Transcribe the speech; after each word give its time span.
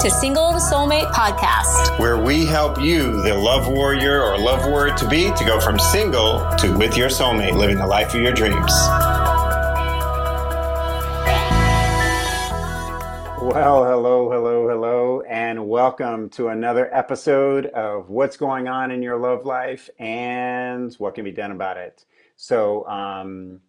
to 0.00 0.10
Single 0.10 0.54
Soulmate 0.54 1.10
Podcast, 1.12 1.98
where 1.98 2.16
we 2.16 2.46
help 2.46 2.80
you, 2.80 3.20
the 3.20 3.34
love 3.34 3.68
warrior 3.68 4.22
or 4.22 4.38
love 4.38 4.64
warrior 4.64 4.94
to 4.94 5.06
be, 5.06 5.30
to 5.32 5.44
go 5.44 5.60
from 5.60 5.78
single 5.78 6.38
to 6.56 6.74
with 6.78 6.96
your 6.96 7.10
soulmate, 7.10 7.54
living 7.54 7.76
the 7.76 7.86
life 7.86 8.14
of 8.14 8.22
your 8.22 8.32
dreams. 8.32 8.72
Well, 13.42 13.84
hello, 13.84 14.30
hello, 14.30 14.68
hello, 14.70 15.20
and 15.28 15.68
welcome 15.68 16.30
to 16.30 16.48
another 16.48 16.88
episode 16.94 17.66
of 17.66 18.08
What's 18.08 18.38
Going 18.38 18.68
On 18.68 18.90
in 18.90 19.02
Your 19.02 19.18
Love 19.18 19.44
Life 19.44 19.90
and 19.98 20.94
What 20.94 21.14
Can 21.14 21.24
Be 21.24 21.30
Done 21.30 21.52
About 21.52 21.76
It. 21.76 22.06
So, 22.36 22.88
um, 22.88 23.60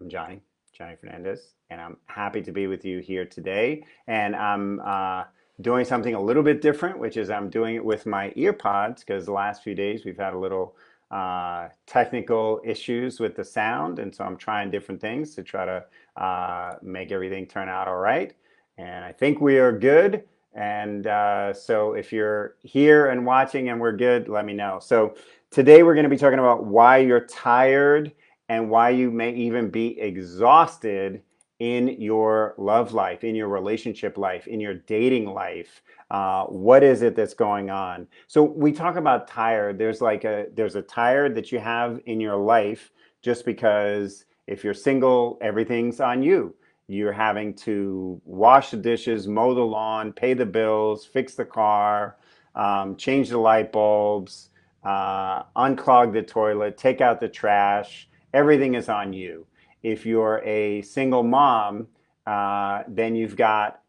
I'm 0.00 0.08
Johnny, 0.08 0.40
Johnny 0.76 0.96
Fernandez, 1.00 1.54
and 1.70 1.80
I'm 1.80 1.96
happy 2.06 2.42
to 2.42 2.50
be 2.50 2.66
with 2.66 2.84
you 2.84 2.98
here 2.98 3.24
today. 3.24 3.84
And 4.08 4.34
I'm 4.34 4.80
uh, 4.80 5.24
doing 5.60 5.84
something 5.84 6.14
a 6.14 6.20
little 6.20 6.42
bit 6.42 6.60
different, 6.60 6.98
which 6.98 7.16
is 7.16 7.30
I'm 7.30 7.48
doing 7.48 7.76
it 7.76 7.84
with 7.84 8.06
my 8.06 8.30
earpods 8.30 9.00
because 9.00 9.24
the 9.24 9.32
last 9.32 9.62
few 9.62 9.74
days 9.74 10.04
we've 10.04 10.18
had 10.18 10.34
a 10.34 10.38
little 10.38 10.76
uh, 11.10 11.68
technical 11.86 12.60
issues 12.64 13.20
with 13.20 13.36
the 13.36 13.44
sound, 13.44 13.98
and 13.98 14.14
so 14.14 14.24
I'm 14.24 14.36
trying 14.36 14.70
different 14.70 15.00
things 15.00 15.34
to 15.36 15.42
try 15.42 15.64
to 15.64 15.84
uh, 16.20 16.74
make 16.82 17.12
everything 17.12 17.46
turn 17.46 17.68
out 17.68 17.86
all 17.86 17.98
right. 17.98 18.34
And 18.78 19.04
I 19.04 19.12
think 19.12 19.40
we 19.40 19.58
are 19.58 19.72
good. 19.72 20.24
And 20.54 21.06
uh, 21.06 21.52
so 21.52 21.94
if 21.94 22.12
you're 22.12 22.56
here 22.62 23.10
and 23.10 23.26
watching 23.26 23.68
and 23.68 23.80
we're 23.80 23.96
good, 23.96 24.28
let 24.28 24.44
me 24.44 24.52
know. 24.52 24.78
So 24.80 25.14
today 25.50 25.82
we're 25.82 25.94
going 25.94 26.04
to 26.04 26.10
be 26.10 26.16
talking 26.16 26.38
about 26.38 26.64
why 26.64 26.98
you're 26.98 27.26
tired 27.26 28.12
and 28.48 28.70
why 28.70 28.90
you 28.90 29.10
may 29.10 29.32
even 29.34 29.70
be 29.70 29.98
exhausted 30.00 31.22
in 31.64 31.88
your 31.98 32.54
love 32.58 32.92
life, 32.92 33.24
in 33.24 33.34
your 33.34 33.48
relationship 33.48 34.18
life, 34.18 34.46
in 34.46 34.60
your 34.60 34.74
dating 34.74 35.24
life. 35.24 35.82
Uh, 36.10 36.44
what 36.44 36.82
is 36.82 37.00
it 37.00 37.16
that's 37.16 37.32
going 37.32 37.70
on? 37.70 38.06
So 38.26 38.42
we 38.42 38.70
talk 38.70 38.96
about 38.96 39.26
tired. 39.26 39.78
There's 39.78 40.02
like 40.02 40.24
a 40.24 40.46
there's 40.54 40.76
a 40.76 40.82
tired 40.82 41.34
that 41.36 41.50
you 41.50 41.58
have 41.58 42.00
in 42.04 42.20
your 42.20 42.36
life 42.36 42.92
just 43.22 43.46
because 43.46 44.26
if 44.46 44.62
you're 44.62 44.74
single, 44.74 45.38
everything's 45.40 46.00
on 46.00 46.22
you. 46.22 46.54
You're 46.86 47.12
having 47.14 47.54
to 47.68 48.20
wash 48.26 48.70
the 48.70 48.76
dishes, 48.76 49.26
mow 49.26 49.54
the 49.54 49.62
lawn, 49.62 50.12
pay 50.12 50.34
the 50.34 50.44
bills, 50.44 51.06
fix 51.06 51.34
the 51.34 51.46
car, 51.46 52.18
um, 52.54 52.94
change 52.96 53.30
the 53.30 53.38
light 53.38 53.72
bulbs, 53.72 54.50
uh, 54.84 55.44
unclog 55.56 56.12
the 56.12 56.22
toilet, 56.22 56.76
take 56.76 57.00
out 57.00 57.20
the 57.20 57.28
trash. 57.28 58.06
Everything 58.34 58.74
is 58.74 58.90
on 58.90 59.14
you. 59.14 59.46
If 59.84 60.04
you're 60.04 60.42
a 60.44 60.82
single 60.82 61.22
mom, 61.22 61.86
uh, 62.26 62.82
then 62.88 63.14
you've 63.14 63.36
got 63.36 63.82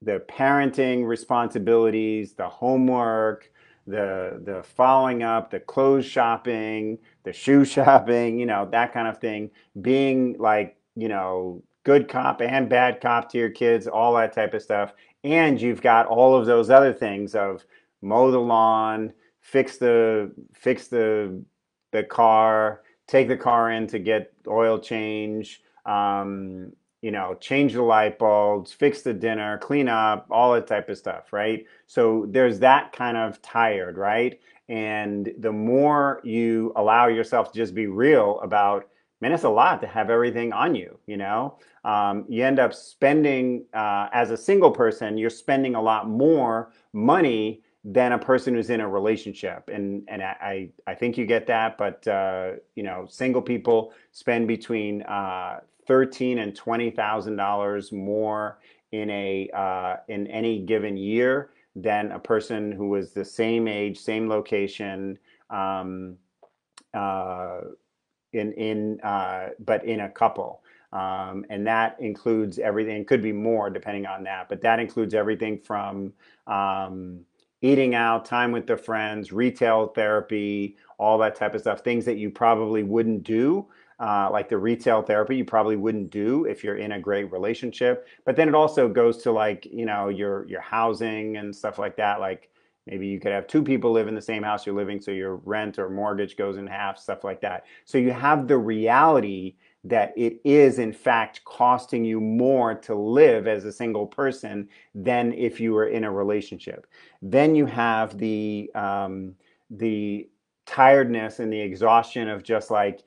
the 0.00 0.22
parenting 0.28 1.06
responsibilities, 1.06 2.32
the 2.32 2.48
homework, 2.48 3.50
the 3.86 4.40
the 4.44 4.62
following 4.62 5.22
up, 5.22 5.50
the 5.50 5.60
clothes 5.60 6.06
shopping, 6.06 6.98
the 7.24 7.32
shoe 7.32 7.64
shopping, 7.76 8.38
you 8.38 8.46
know, 8.46 8.66
that 8.70 8.94
kind 8.94 9.08
of 9.08 9.18
thing. 9.18 9.50
Being 9.82 10.36
like, 10.38 10.76
you 10.96 11.08
know, 11.08 11.62
good 11.84 12.08
cop 12.08 12.40
and 12.40 12.68
bad 12.68 13.00
cop 13.00 13.30
to 13.32 13.38
your 13.38 13.50
kids, 13.50 13.86
all 13.86 14.14
that 14.14 14.32
type 14.32 14.54
of 14.54 14.62
stuff. 14.62 14.92
And 15.24 15.60
you've 15.60 15.82
got 15.82 16.06
all 16.06 16.36
of 16.36 16.46
those 16.46 16.70
other 16.70 16.92
things 16.92 17.34
of 17.34 17.64
mow 18.02 18.30
the 18.30 18.38
lawn, 18.38 19.12
fix 19.40 19.78
the 19.78 20.30
fix 20.54 20.88
the 20.88 21.42
the 21.92 22.04
car, 22.04 22.82
take 23.10 23.26
the 23.26 23.36
car 23.36 23.72
in 23.72 23.88
to 23.88 23.98
get 23.98 24.32
oil 24.46 24.78
change, 24.78 25.62
um, 25.84 26.72
you 27.02 27.10
know, 27.10 27.34
change 27.40 27.72
the 27.72 27.82
light 27.82 28.18
bulbs, 28.18 28.72
fix 28.72 29.02
the 29.02 29.12
dinner, 29.12 29.58
clean 29.58 29.88
up, 29.88 30.26
all 30.30 30.52
that 30.52 30.68
type 30.68 30.88
of 30.88 30.96
stuff, 30.96 31.32
right? 31.32 31.66
So 31.86 32.26
there's 32.28 32.60
that 32.60 32.92
kind 32.92 33.16
of 33.16 33.42
tired, 33.42 33.98
right? 33.98 34.38
And 34.68 35.32
the 35.38 35.50
more 35.50 36.20
you 36.22 36.72
allow 36.76 37.08
yourself 37.08 37.50
to 37.50 37.58
just 37.58 37.74
be 37.74 37.88
real 37.88 38.38
about, 38.42 38.88
man, 39.20 39.32
it's 39.32 39.42
a 39.42 39.48
lot 39.48 39.80
to 39.80 39.88
have 39.88 40.08
everything 40.08 40.52
on 40.52 40.76
you, 40.76 40.96
you 41.06 41.16
know? 41.16 41.58
Um, 41.84 42.26
you 42.28 42.44
end 42.44 42.60
up 42.60 42.72
spending, 42.72 43.64
uh, 43.74 44.08
as 44.12 44.30
a 44.30 44.36
single 44.36 44.70
person, 44.70 45.18
you're 45.18 45.30
spending 45.30 45.74
a 45.74 45.82
lot 45.82 46.08
more 46.08 46.70
money 46.92 47.62
than 47.84 48.12
a 48.12 48.18
person 48.18 48.54
who's 48.54 48.70
in 48.70 48.80
a 48.80 48.88
relationship. 48.88 49.68
And 49.72 50.02
and 50.08 50.22
I 50.22 50.70
I 50.86 50.94
think 50.94 51.16
you 51.16 51.26
get 51.26 51.46
that, 51.46 51.78
but 51.78 52.06
uh, 52.06 52.52
you 52.74 52.82
know, 52.82 53.06
single 53.08 53.42
people 53.42 53.92
spend 54.12 54.48
between 54.48 55.02
uh, 55.02 55.60
thirteen 55.86 56.38
and 56.38 56.54
twenty 56.54 56.90
thousand 56.90 57.36
dollars 57.36 57.92
more 57.92 58.58
in 58.92 59.08
a 59.10 59.48
uh, 59.54 59.96
in 60.08 60.26
any 60.26 60.60
given 60.60 60.96
year 60.96 61.50
than 61.76 62.12
a 62.12 62.18
person 62.18 62.72
who 62.72 62.88
was 62.88 63.12
the 63.12 63.24
same 63.24 63.68
age, 63.68 63.98
same 63.98 64.28
location. 64.28 65.18
Um, 65.48 66.16
uh, 66.92 67.60
in 68.32 68.52
in 68.52 69.00
uh, 69.00 69.48
but 69.60 69.84
in 69.84 70.00
a 70.00 70.08
couple. 70.08 70.62
Um, 70.92 71.46
and 71.50 71.64
that 71.68 71.96
includes 72.00 72.58
everything. 72.58 73.04
Could 73.04 73.22
be 73.22 73.32
more 73.32 73.70
depending 73.70 74.06
on 74.06 74.24
that, 74.24 74.48
but 74.48 74.60
that 74.62 74.80
includes 74.80 75.14
everything 75.14 75.58
from 75.58 76.12
um, 76.48 77.20
eating 77.62 77.94
out, 77.94 78.24
time 78.24 78.52
with 78.52 78.66
the 78.66 78.76
friends, 78.76 79.32
retail 79.32 79.88
therapy, 79.88 80.76
all 80.98 81.18
that 81.18 81.34
type 81.34 81.54
of 81.54 81.60
stuff. 81.60 81.80
Things 81.80 82.04
that 82.04 82.16
you 82.16 82.30
probably 82.30 82.82
wouldn't 82.82 83.22
do. 83.22 83.66
Uh, 83.98 84.30
like 84.32 84.48
the 84.48 84.56
retail 84.56 85.02
therapy, 85.02 85.36
you 85.36 85.44
probably 85.44 85.76
wouldn't 85.76 86.08
do 86.08 86.46
if 86.46 86.64
you're 86.64 86.78
in 86.78 86.92
a 86.92 87.00
great 87.00 87.30
relationship. 87.30 88.06
But 88.24 88.34
then 88.34 88.48
it 88.48 88.54
also 88.54 88.88
goes 88.88 89.18
to 89.24 89.30
like 89.32 89.66
you 89.66 89.84
know 89.84 90.08
your 90.08 90.46
your 90.48 90.62
housing 90.62 91.36
and 91.36 91.54
stuff 91.54 91.78
like 91.78 91.96
that. 91.96 92.18
Like 92.18 92.48
maybe 92.86 93.06
you 93.06 93.20
could 93.20 93.32
have 93.32 93.46
two 93.46 93.62
people 93.62 93.92
live 93.92 94.08
in 94.08 94.14
the 94.14 94.22
same 94.22 94.42
house 94.42 94.64
you're 94.64 94.74
living, 94.74 95.02
so 95.02 95.10
your 95.10 95.36
rent 95.36 95.78
or 95.78 95.90
mortgage 95.90 96.38
goes 96.38 96.56
in 96.56 96.66
half, 96.66 96.98
stuff 96.98 97.24
like 97.24 97.42
that. 97.42 97.66
So 97.84 97.98
you 97.98 98.10
have 98.10 98.48
the 98.48 98.56
reality 98.56 99.56
that 99.84 100.12
it 100.16 100.40
is 100.44 100.78
in 100.78 100.92
fact 100.92 101.42
costing 101.44 102.04
you 102.04 102.20
more 102.20 102.74
to 102.74 102.94
live 102.94 103.46
as 103.46 103.64
a 103.64 103.72
single 103.72 104.06
person 104.06 104.68
than 104.94 105.32
if 105.32 105.58
you 105.58 105.72
were 105.72 105.88
in 105.88 106.04
a 106.04 106.10
relationship. 106.10 106.86
Then 107.22 107.54
you 107.54 107.66
have 107.66 108.18
the 108.18 108.70
um, 108.74 109.34
the 109.70 110.28
tiredness 110.66 111.38
and 111.40 111.52
the 111.52 111.60
exhaustion 111.60 112.28
of 112.28 112.42
just 112.42 112.70
like 112.70 113.02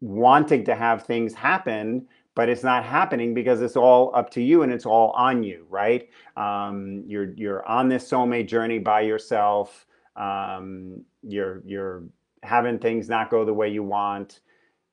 wanting 0.00 0.64
to 0.64 0.74
have 0.74 1.04
things 1.04 1.34
happen 1.34 2.06
but 2.34 2.48
it's 2.48 2.62
not 2.62 2.84
happening 2.84 3.34
because 3.34 3.60
it's 3.60 3.76
all 3.76 4.14
up 4.14 4.30
to 4.30 4.40
you 4.40 4.62
and 4.62 4.72
it's 4.72 4.86
all 4.86 5.10
on 5.10 5.42
you 5.42 5.66
right? 5.70 6.08
Um, 6.36 7.04
you're 7.06 7.32
you're 7.34 7.66
on 7.66 7.88
this 7.88 8.08
soulmate 8.10 8.48
journey 8.48 8.78
by 8.78 9.02
yourself. 9.02 9.86
Um, 10.16 11.04
you're 11.22 11.62
you're 11.64 12.02
having 12.42 12.78
things 12.78 13.08
not 13.08 13.30
go 13.30 13.44
the 13.44 13.54
way 13.54 13.68
you 13.68 13.82
want 13.82 14.40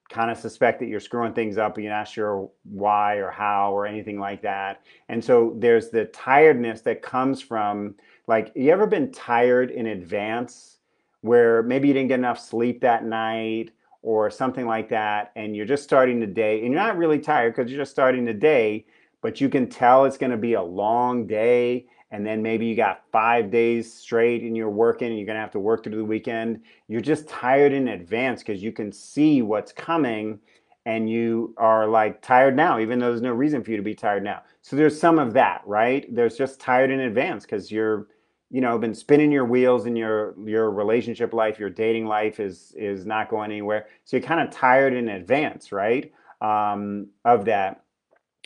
kind 0.09 0.31
of 0.31 0.37
suspect 0.37 0.79
that 0.79 0.87
you're 0.87 0.99
screwing 0.99 1.33
things 1.33 1.57
up, 1.57 1.75
but 1.75 1.83
you're 1.83 1.93
not 1.93 2.07
sure 2.07 2.49
why 2.63 3.15
or 3.15 3.29
how 3.29 3.73
or 3.73 3.85
anything 3.85 4.19
like 4.19 4.41
that. 4.41 4.81
And 5.09 5.23
so 5.23 5.55
there's 5.57 5.89
the 5.89 6.05
tiredness 6.05 6.81
that 6.81 7.01
comes 7.01 7.41
from 7.41 7.95
like, 8.27 8.51
you 8.55 8.71
ever 8.71 8.87
been 8.87 9.11
tired 9.11 9.71
in 9.71 9.87
advance 9.87 10.77
where 11.21 11.63
maybe 11.63 11.87
you 11.87 11.93
didn't 11.93 12.09
get 12.09 12.19
enough 12.19 12.39
sleep 12.39 12.81
that 12.81 13.03
night 13.03 13.71
or 14.01 14.29
something 14.29 14.65
like 14.65 14.87
that, 14.89 15.31
and 15.35 15.55
you're 15.55 15.65
just 15.65 15.83
starting 15.83 16.19
the 16.19 16.27
day 16.27 16.63
and 16.63 16.71
you're 16.71 16.81
not 16.81 16.97
really 16.97 17.19
tired 17.19 17.53
because 17.53 17.69
you're 17.69 17.81
just 17.81 17.91
starting 17.91 18.23
the 18.23 18.33
day, 18.33 18.85
but 19.21 19.41
you 19.41 19.49
can 19.49 19.67
tell 19.67 20.05
it's 20.05 20.17
going 20.17 20.31
to 20.31 20.37
be 20.37 20.53
a 20.53 20.61
long 20.61 21.27
day 21.27 21.87
and 22.11 22.25
then 22.25 22.41
maybe 22.41 22.65
you 22.65 22.75
got 22.75 23.03
five 23.11 23.51
days 23.51 23.93
straight 23.93 24.43
and 24.43 24.55
you're 24.55 24.69
working 24.69 25.09
and 25.09 25.17
you're 25.17 25.25
going 25.25 25.35
to 25.35 25.41
have 25.41 25.51
to 25.51 25.59
work 25.59 25.83
through 25.83 25.95
the 25.95 26.03
weekend 26.03 26.61
you're 26.87 27.01
just 27.01 27.27
tired 27.27 27.73
in 27.73 27.89
advance 27.89 28.41
because 28.41 28.63
you 28.63 28.71
can 28.71 28.91
see 28.91 29.41
what's 29.41 29.71
coming 29.71 30.39
and 30.87 31.09
you 31.09 31.53
are 31.57 31.85
like 31.85 32.21
tired 32.21 32.55
now 32.55 32.79
even 32.79 32.97
though 32.97 33.09
there's 33.09 33.21
no 33.21 33.33
reason 33.33 33.61
for 33.61 33.71
you 33.71 33.77
to 33.77 33.83
be 33.83 33.93
tired 33.93 34.23
now. 34.23 34.41
So 34.61 34.75
there's 34.77 34.99
some 34.99 35.19
of 35.19 35.33
that 35.33 35.61
right? 35.65 36.05
There's 36.15 36.37
just 36.37 36.61
tired 36.61 36.91
in 36.91 37.01
advance 37.01 37.43
because 37.43 37.71
you're 37.71 38.07
you 38.49 38.61
know 38.61 38.79
been 38.79 38.95
spinning 38.95 39.29
your 39.29 39.43
wheels 39.43 39.85
in 39.85 39.97
your 39.97 40.33
your 40.45 40.71
relationship 40.71 41.33
life 41.33 41.59
your 41.59 41.69
dating 41.69 42.05
life 42.05 42.39
is 42.39 42.73
is 42.77 43.05
not 43.05 43.29
going 43.29 43.51
anywhere. 43.51 43.87
So 44.05 44.15
you're 44.15 44.25
kind 44.25 44.39
of 44.39 44.49
tired 44.49 44.93
in 44.93 45.09
advance 45.09 45.73
right 45.73 46.11
um, 46.41 47.07
of 47.25 47.43
that 47.45 47.83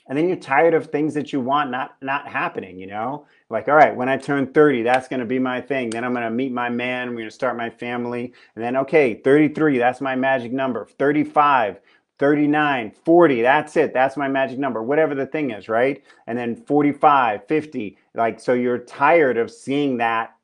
and 0.07 0.17
then 0.17 0.27
you're 0.27 0.37
tired 0.37 0.73
of 0.73 0.87
things 0.87 1.13
that 1.13 1.31
you 1.31 1.39
want 1.39 1.71
not 1.71 1.95
not 2.01 2.27
happening 2.27 2.79
you 2.79 2.87
know? 2.87 3.25
Like 3.49 3.67
all 3.67 3.75
right 3.75 3.95
when 3.95 4.09
i 4.09 4.17
turn 4.17 4.51
30 4.51 4.83
that's 4.83 5.07
going 5.07 5.19
to 5.19 5.25
be 5.25 5.39
my 5.39 5.61
thing. 5.61 5.89
Then 5.89 6.03
i'm 6.03 6.13
going 6.13 6.23
to 6.23 6.31
meet 6.31 6.51
my 6.51 6.69
man 6.69 7.09
we're 7.09 7.17
going 7.17 7.29
to 7.29 7.31
start 7.31 7.57
my 7.57 7.69
family. 7.69 8.33
And 8.55 8.63
then 8.63 8.77
okay 8.77 9.15
33 9.15 9.77
that's 9.77 10.01
my 10.01 10.15
magic 10.15 10.51
number. 10.51 10.85
35 10.97 11.79
39 12.19 12.91
40 13.03 13.41
that's 13.41 13.75
it 13.77 13.93
that's 13.93 14.15
my 14.15 14.27
magic 14.27 14.59
number 14.59 14.83
whatever 14.83 15.15
the 15.15 15.25
thing 15.25 15.51
is 15.51 15.67
right? 15.67 16.03
And 16.27 16.37
then 16.37 16.55
45 16.55 17.47
50 17.47 17.97
like 18.13 18.39
so 18.39 18.53
you're 18.53 18.77
tired 18.77 19.37
of 19.37 19.49
seeing 19.49 19.97
that 19.97 20.35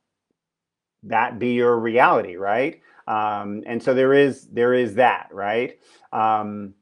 that 1.04 1.40
be 1.40 1.54
your 1.54 1.78
reality 1.80 2.36
right? 2.36 2.82
Um, 3.08 3.64
and 3.66 3.82
so 3.82 3.94
there 3.94 4.14
is 4.14 4.48
there 4.48 4.74
is 4.74 4.96
that 4.96 5.30
right? 5.32 5.80
Um, 6.12 6.74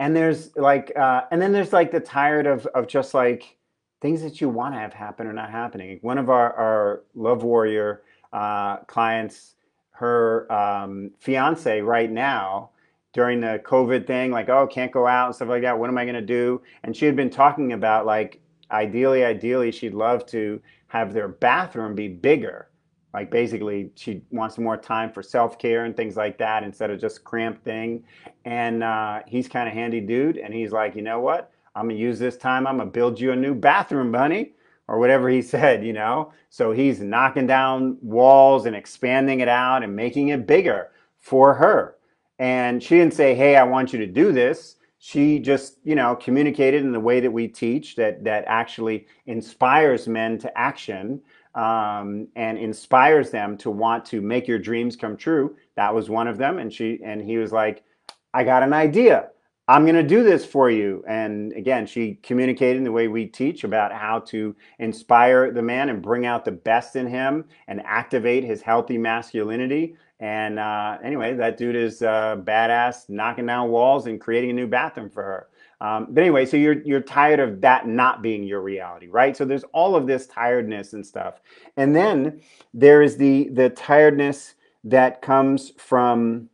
and 0.00 0.16
there's 0.16 0.56
like 0.56 0.90
uh, 0.96 1.22
and 1.30 1.40
then 1.40 1.52
there's 1.52 1.72
like 1.72 1.92
the 1.92 2.00
tired 2.00 2.48
of 2.48 2.66
of 2.74 2.88
just 2.88 3.14
like 3.14 3.56
things 4.00 4.22
that 4.22 4.40
you 4.40 4.48
want 4.48 4.74
to 4.74 4.80
have 4.80 4.92
happen 4.92 5.26
are 5.26 5.32
not 5.32 5.50
happening. 5.50 5.98
One 6.02 6.18
of 6.18 6.30
our, 6.30 6.52
our 6.54 7.02
Love 7.14 7.42
Warrior 7.42 8.02
uh, 8.32 8.78
clients, 8.78 9.56
her 9.90 10.50
um, 10.50 11.10
fiance 11.18 11.80
right 11.82 12.10
now, 12.10 12.70
during 13.12 13.40
the 13.40 13.60
COVID 13.64 14.06
thing, 14.06 14.30
like, 14.30 14.48
oh, 14.48 14.66
can't 14.66 14.90
go 14.90 15.06
out 15.06 15.26
and 15.26 15.34
stuff 15.34 15.48
like 15.48 15.62
that. 15.62 15.78
What 15.78 15.90
am 15.90 15.98
I 15.98 16.04
going 16.04 16.14
to 16.14 16.22
do? 16.22 16.62
And 16.84 16.96
she 16.96 17.04
had 17.04 17.16
been 17.16 17.28
talking 17.28 17.72
about, 17.72 18.06
like, 18.06 18.40
ideally, 18.70 19.24
ideally, 19.24 19.70
she'd 19.70 19.94
love 19.94 20.24
to 20.26 20.62
have 20.86 21.12
their 21.12 21.28
bathroom 21.28 21.94
be 21.94 22.08
bigger. 22.08 22.69
Like, 23.12 23.30
basically, 23.30 23.90
she 23.96 24.22
wants 24.30 24.58
more 24.58 24.76
time 24.76 25.12
for 25.12 25.22
self 25.22 25.58
care 25.58 25.84
and 25.84 25.96
things 25.96 26.16
like 26.16 26.38
that 26.38 26.62
instead 26.62 26.90
of 26.90 27.00
just 27.00 27.24
cramped 27.24 27.64
thing. 27.64 28.04
And 28.44 28.82
uh, 28.82 29.20
he's 29.26 29.48
kind 29.48 29.68
of 29.68 29.74
handy 29.74 30.00
dude. 30.00 30.38
And 30.38 30.54
he's 30.54 30.72
like, 30.72 30.94
you 30.94 31.02
know 31.02 31.20
what? 31.20 31.50
I'm 31.74 31.88
to 31.88 31.94
use 31.94 32.18
this 32.18 32.36
time. 32.36 32.66
I'm 32.66 32.78
to 32.78 32.86
build 32.86 33.20
you 33.20 33.32
a 33.32 33.36
new 33.36 33.54
bathroom, 33.54 34.12
bunny 34.12 34.52
or 34.90 34.98
whatever 34.98 35.30
he 35.30 35.40
said, 35.54 35.84
you 35.84 35.94
know? 35.94 36.32
So 36.50 36.72
he's 36.72 37.00
knocking 37.00 37.46
down 37.46 37.96
walls 38.02 38.66
and 38.66 38.76
expanding 38.76 39.40
it 39.40 39.48
out 39.48 39.82
and 39.82 39.96
making 39.96 40.28
it 40.28 40.46
bigger 40.46 40.90
for 41.18 41.54
her. 41.54 41.96
And 42.38 42.82
she 42.82 42.96
didn't 42.96 43.14
say, 43.14 43.34
"Hey, 43.34 43.56
I 43.56 43.62
want 43.64 43.92
you 43.92 43.98
to 43.98 44.06
do 44.06 44.32
this." 44.32 44.76
She 44.98 45.38
just, 45.38 45.78
you 45.84 45.94
know, 45.94 46.16
communicated 46.16 46.82
in 46.82 46.92
the 46.92 47.00
way 47.00 47.20
that 47.20 47.30
we 47.30 47.48
teach 47.48 47.96
that 47.96 48.24
that 48.24 48.44
actually 48.46 49.06
inspires 49.26 50.08
men 50.08 50.38
to 50.38 50.58
action 50.58 51.20
um, 51.54 52.28
and 52.36 52.58
inspires 52.58 53.30
them 53.30 53.56
to 53.58 53.70
want 53.70 54.04
to 54.06 54.20
make 54.20 54.46
your 54.46 54.58
dreams 54.58 54.96
come 54.96 55.16
true. 55.16 55.56
That 55.76 55.94
was 55.94 56.10
one 56.10 56.28
of 56.28 56.38
them, 56.38 56.58
and 56.58 56.72
she 56.72 57.00
and 57.04 57.20
he 57.20 57.38
was 57.38 57.52
like, 57.52 57.82
"I 58.34 58.44
got 58.44 58.62
an 58.62 58.72
idea. 58.72 59.30
I'm 59.68 59.84
going 59.84 59.94
to 59.94 60.02
do 60.02 60.24
this 60.24 60.44
for 60.44 60.70
you." 60.70 61.04
And 61.06 61.52
again, 61.52 61.86
she 61.86 62.14
communicated 62.22 62.78
in 62.78 62.84
the 62.84 62.92
way 62.92 63.08
we 63.08 63.26
teach 63.26 63.64
about 63.64 63.92
how 63.92 64.20
to 64.20 64.54
inspire 64.78 65.52
the 65.52 65.62
man 65.62 65.88
and 65.88 66.02
bring 66.02 66.26
out 66.26 66.44
the 66.44 66.52
best 66.52 66.96
in 66.96 67.06
him 67.06 67.44
and 67.68 67.80
activate 67.84 68.44
his 68.44 68.62
healthy 68.62 68.98
masculinity 68.98 69.96
and 70.20 70.58
uh, 70.58 70.98
anyway, 71.02 71.32
that 71.34 71.56
dude 71.56 71.76
is 71.76 72.02
uh, 72.02 72.36
badass, 72.44 73.08
knocking 73.08 73.46
down 73.46 73.70
walls 73.70 74.06
and 74.06 74.20
creating 74.20 74.50
a 74.50 74.52
new 74.52 74.66
bathroom 74.66 75.08
for 75.08 75.22
her. 75.22 75.48
Um, 75.80 76.08
but 76.10 76.20
anyway, 76.20 76.44
so 76.46 76.56
you're 76.56 76.82
you're 76.82 77.00
tired 77.00 77.40
of 77.40 77.60
that 77.62 77.86
not 77.86 78.22
being 78.22 78.44
your 78.44 78.60
reality, 78.60 79.08
right? 79.08 79.36
So 79.36 79.44
there's 79.44 79.64
all 79.72 79.96
of 79.96 80.06
this 80.06 80.26
tiredness 80.26 80.92
and 80.92 81.06
stuff, 81.06 81.40
and 81.76 81.96
then 81.96 82.40
there 82.74 83.02
is 83.02 83.16
the 83.16 83.48
the 83.50 83.70
tiredness 83.70 84.54
that 84.84 85.22
comes 85.22 85.72
from 85.78 86.48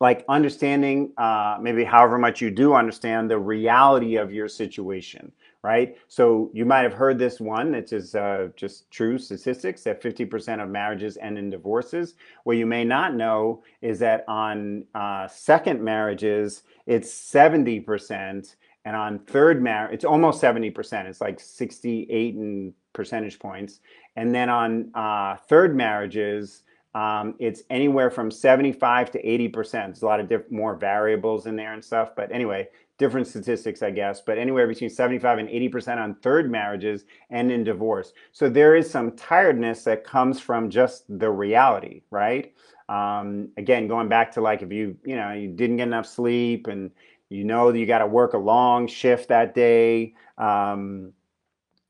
like 0.00 0.24
understanding 0.28 1.12
uh, 1.18 1.58
maybe 1.60 1.84
however 1.84 2.18
much 2.18 2.40
you 2.40 2.50
do 2.50 2.74
understand 2.74 3.30
the 3.30 3.38
reality 3.38 4.16
of 4.16 4.32
your 4.32 4.48
situation 4.48 5.30
right? 5.62 5.96
So 6.08 6.50
you 6.54 6.64
might 6.64 6.82
have 6.82 6.94
heard 6.94 7.18
this 7.18 7.40
one, 7.40 7.72
which 7.72 7.92
is 7.92 8.14
uh, 8.14 8.48
just 8.56 8.90
true 8.90 9.18
statistics 9.18 9.82
that 9.84 10.02
50% 10.02 10.62
of 10.62 10.70
marriages 10.70 11.18
end 11.20 11.38
in 11.38 11.50
divorces. 11.50 12.14
What 12.44 12.56
you 12.56 12.66
may 12.66 12.84
not 12.84 13.14
know 13.14 13.62
is 13.82 13.98
that 13.98 14.24
on 14.26 14.84
uh, 14.94 15.28
second 15.28 15.82
marriages, 15.82 16.62
it's 16.86 17.12
70%, 17.12 18.54
and 18.86 18.96
on 18.96 19.18
third 19.20 19.62
marriage, 19.62 19.92
it's 19.92 20.04
almost 20.04 20.42
70%. 20.42 21.04
It's 21.06 21.20
like 21.20 21.38
68 21.38 22.34
and 22.34 22.72
percentage 22.92 23.38
points. 23.38 23.80
And 24.16 24.34
then 24.34 24.48
on 24.48 24.90
uh, 24.94 25.36
third 25.48 25.76
marriages, 25.76 26.62
um, 26.94 27.34
it's 27.38 27.62
anywhere 27.70 28.10
from 28.10 28.30
75 28.30 29.10
to 29.12 29.22
80%. 29.22 29.70
There's 29.72 30.02
a 30.02 30.06
lot 30.06 30.20
of 30.20 30.28
diff- 30.28 30.50
more 30.50 30.74
variables 30.74 31.46
in 31.46 31.54
there 31.54 31.72
and 31.72 31.84
stuff. 31.84 32.16
But 32.16 32.32
anyway, 32.32 32.68
different 33.00 33.26
statistics, 33.26 33.82
I 33.82 33.90
guess, 33.90 34.20
but 34.20 34.36
anywhere 34.36 34.68
between 34.68 34.90
75 34.90 35.38
and 35.38 35.48
80% 35.48 35.96
on 35.96 36.14
third 36.16 36.50
marriages 36.50 37.06
and 37.30 37.50
in 37.50 37.64
divorce. 37.64 38.12
So 38.30 38.50
there 38.50 38.76
is 38.76 38.90
some 38.90 39.16
tiredness 39.16 39.84
that 39.84 40.04
comes 40.04 40.38
from 40.38 40.68
just 40.68 41.04
the 41.08 41.30
reality, 41.30 42.02
right? 42.10 42.52
Um, 42.90 43.48
again, 43.56 43.88
going 43.88 44.08
back 44.10 44.30
to 44.32 44.42
like 44.42 44.60
if 44.60 44.70
you, 44.70 44.98
you 45.02 45.16
know, 45.16 45.32
you 45.32 45.48
didn't 45.48 45.78
get 45.78 45.88
enough 45.88 46.06
sleep 46.06 46.66
and 46.66 46.90
you 47.30 47.42
know 47.42 47.72
that 47.72 47.78
you 47.78 47.86
got 47.86 48.00
to 48.00 48.06
work 48.06 48.34
a 48.34 48.38
long 48.38 48.86
shift 48.86 49.30
that 49.30 49.54
day. 49.54 50.14
Um, 50.36 51.14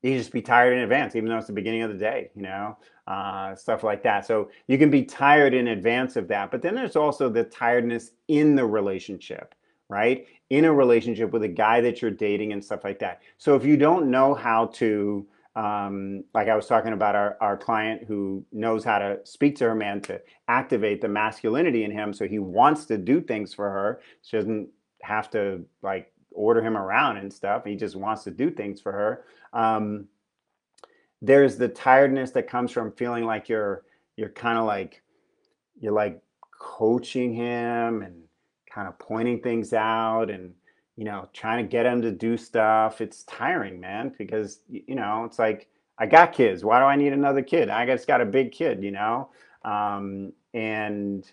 you 0.01 0.17
just 0.17 0.31
be 0.31 0.41
tired 0.41 0.77
in 0.77 0.79
advance, 0.79 1.15
even 1.17 1.27
though 1.27 1.37
it's 1.37 1.47
the 1.47 1.53
beginning 1.53 1.81
of 1.81 1.91
the 1.91 1.97
day, 1.97 2.29
you 2.35 2.43
know, 2.43 2.77
uh, 3.05 3.53
stuff 3.55 3.83
like 3.83 4.01
that. 4.03 4.25
So 4.25 4.49
you 4.67 4.77
can 4.77 4.89
be 4.89 5.03
tired 5.03 5.53
in 5.53 5.67
advance 5.67 6.15
of 6.15 6.29
that. 6.29 6.51
But 6.51 6.61
then 6.61 6.73
there's 6.73 6.95
also 6.95 7.27
the 7.27 7.43
tiredness 7.43 8.11
in 8.29 8.55
the 8.55 8.65
relationship 8.65 9.53
right? 9.91 10.25
In 10.49 10.63
a 10.65 10.73
relationship 10.73 11.31
with 11.31 11.43
a 11.43 11.49
guy 11.49 11.81
that 11.81 12.01
you're 12.01 12.11
dating 12.11 12.53
and 12.53 12.63
stuff 12.63 12.85
like 12.85 12.97
that. 12.99 13.21
So 13.37 13.55
if 13.55 13.65
you 13.65 13.75
don't 13.75 14.09
know 14.09 14.33
how 14.33 14.67
to, 14.75 15.27
um, 15.57 16.23
like 16.33 16.47
I 16.47 16.55
was 16.55 16.65
talking 16.65 16.93
about 16.93 17.13
our, 17.13 17.37
our 17.41 17.57
client 17.57 18.05
who 18.07 18.45
knows 18.53 18.85
how 18.85 18.99
to 18.99 19.19
speak 19.25 19.57
to 19.57 19.65
her 19.65 19.75
man 19.75 19.99
to 20.03 20.21
activate 20.47 21.01
the 21.01 21.09
masculinity 21.09 21.83
in 21.83 21.91
him. 21.91 22.13
So 22.13 22.25
he 22.25 22.39
wants 22.39 22.85
to 22.85 22.97
do 22.97 23.19
things 23.19 23.53
for 23.53 23.69
her. 23.69 24.01
She 24.21 24.37
doesn't 24.37 24.69
have 25.01 25.29
to 25.31 25.65
like 25.83 26.13
order 26.31 26.61
him 26.61 26.77
around 26.77 27.17
and 27.17 27.31
stuff. 27.31 27.65
He 27.65 27.75
just 27.75 27.97
wants 27.97 28.23
to 28.23 28.31
do 28.31 28.49
things 28.49 28.79
for 28.79 28.93
her. 28.93 29.25
Um, 29.51 30.07
there's 31.21 31.57
the 31.57 31.67
tiredness 31.67 32.31
that 32.31 32.47
comes 32.47 32.71
from 32.71 32.93
feeling 32.93 33.25
like 33.25 33.49
you're, 33.49 33.83
you're 34.15 34.29
kind 34.29 34.57
of 34.57 34.65
like, 34.65 35.03
you're 35.81 35.91
like 35.91 36.21
coaching 36.57 37.33
him 37.33 38.03
and 38.03 38.23
kind 38.73 38.87
of 38.87 38.97
pointing 38.99 39.41
things 39.41 39.73
out 39.73 40.29
and 40.29 40.53
you 40.95 41.03
know 41.03 41.27
trying 41.33 41.63
to 41.63 41.69
get 41.69 41.83
them 41.83 42.01
to 42.01 42.11
do 42.11 42.37
stuff. 42.37 43.01
It's 43.01 43.23
tiring 43.23 43.79
man 43.79 44.13
because 44.17 44.59
you 44.69 44.95
know 44.95 45.25
it's 45.25 45.39
like 45.39 45.67
i 45.97 46.05
got 46.05 46.33
kids. 46.33 46.63
Why 46.63 46.79
do 46.79 46.85
i 46.85 46.95
need 46.95 47.13
another 47.13 47.41
kid? 47.41 47.69
I 47.69 47.85
just 47.85 48.07
got 48.07 48.21
a 48.21 48.25
big 48.25 48.51
kid 48.51 48.83
you 48.83 48.91
know? 48.91 49.29
Um, 49.63 50.33
and 50.53 51.29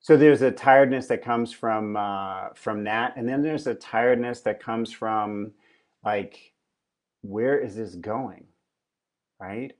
so 0.00 0.16
there's 0.16 0.42
a 0.42 0.50
tiredness 0.50 1.06
that 1.08 1.22
comes 1.22 1.52
from 1.52 1.96
uh, 1.96 2.48
from 2.54 2.84
that 2.84 3.16
and 3.16 3.28
then 3.28 3.42
there's 3.42 3.66
a 3.66 3.74
tiredness 3.74 4.40
that 4.42 4.62
comes 4.62 4.92
from 4.92 5.52
like 6.04 6.52
where 7.22 7.58
is 7.58 7.76
this 7.76 7.94
going? 7.94 8.44
Right 9.40 9.72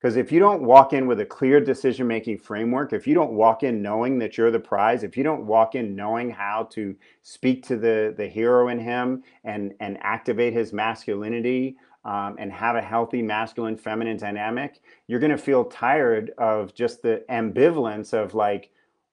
because 0.00 0.16
if 0.16 0.32
you 0.32 0.40
don't 0.40 0.62
walk 0.62 0.94
in 0.94 1.06
with 1.06 1.20
a 1.20 1.26
clear 1.26 1.60
decision 1.60 2.06
making 2.06 2.38
framework, 2.38 2.94
if 2.94 3.06
you 3.06 3.14
don't 3.14 3.32
walk 3.32 3.62
in 3.64 3.82
knowing 3.82 4.18
that 4.20 4.38
you're 4.38 4.50
the 4.50 4.58
prize, 4.58 5.02
if 5.02 5.14
you 5.14 5.22
don't 5.22 5.44
walk 5.44 5.74
in 5.74 5.94
knowing 5.94 6.30
how 6.30 6.66
to 6.70 6.96
speak 7.20 7.66
to 7.66 7.76
the, 7.76 8.14
the 8.16 8.26
hero 8.26 8.68
in 8.68 8.78
him 8.78 9.22
and, 9.44 9.74
and 9.80 9.98
activate 10.00 10.54
his 10.54 10.72
masculinity 10.72 11.76
um, 12.06 12.36
and 12.38 12.50
have 12.50 12.76
a 12.76 12.80
healthy 12.80 13.20
masculine 13.20 13.76
feminine 13.76 14.16
dynamic, 14.16 14.80
you're 15.06 15.20
going 15.20 15.32
to 15.32 15.38
feel 15.38 15.64
tired 15.66 16.32
of 16.38 16.74
just 16.74 17.02
the 17.02 17.22
ambivalence 17.28 18.14
of 18.14 18.34
like, 18.34 18.70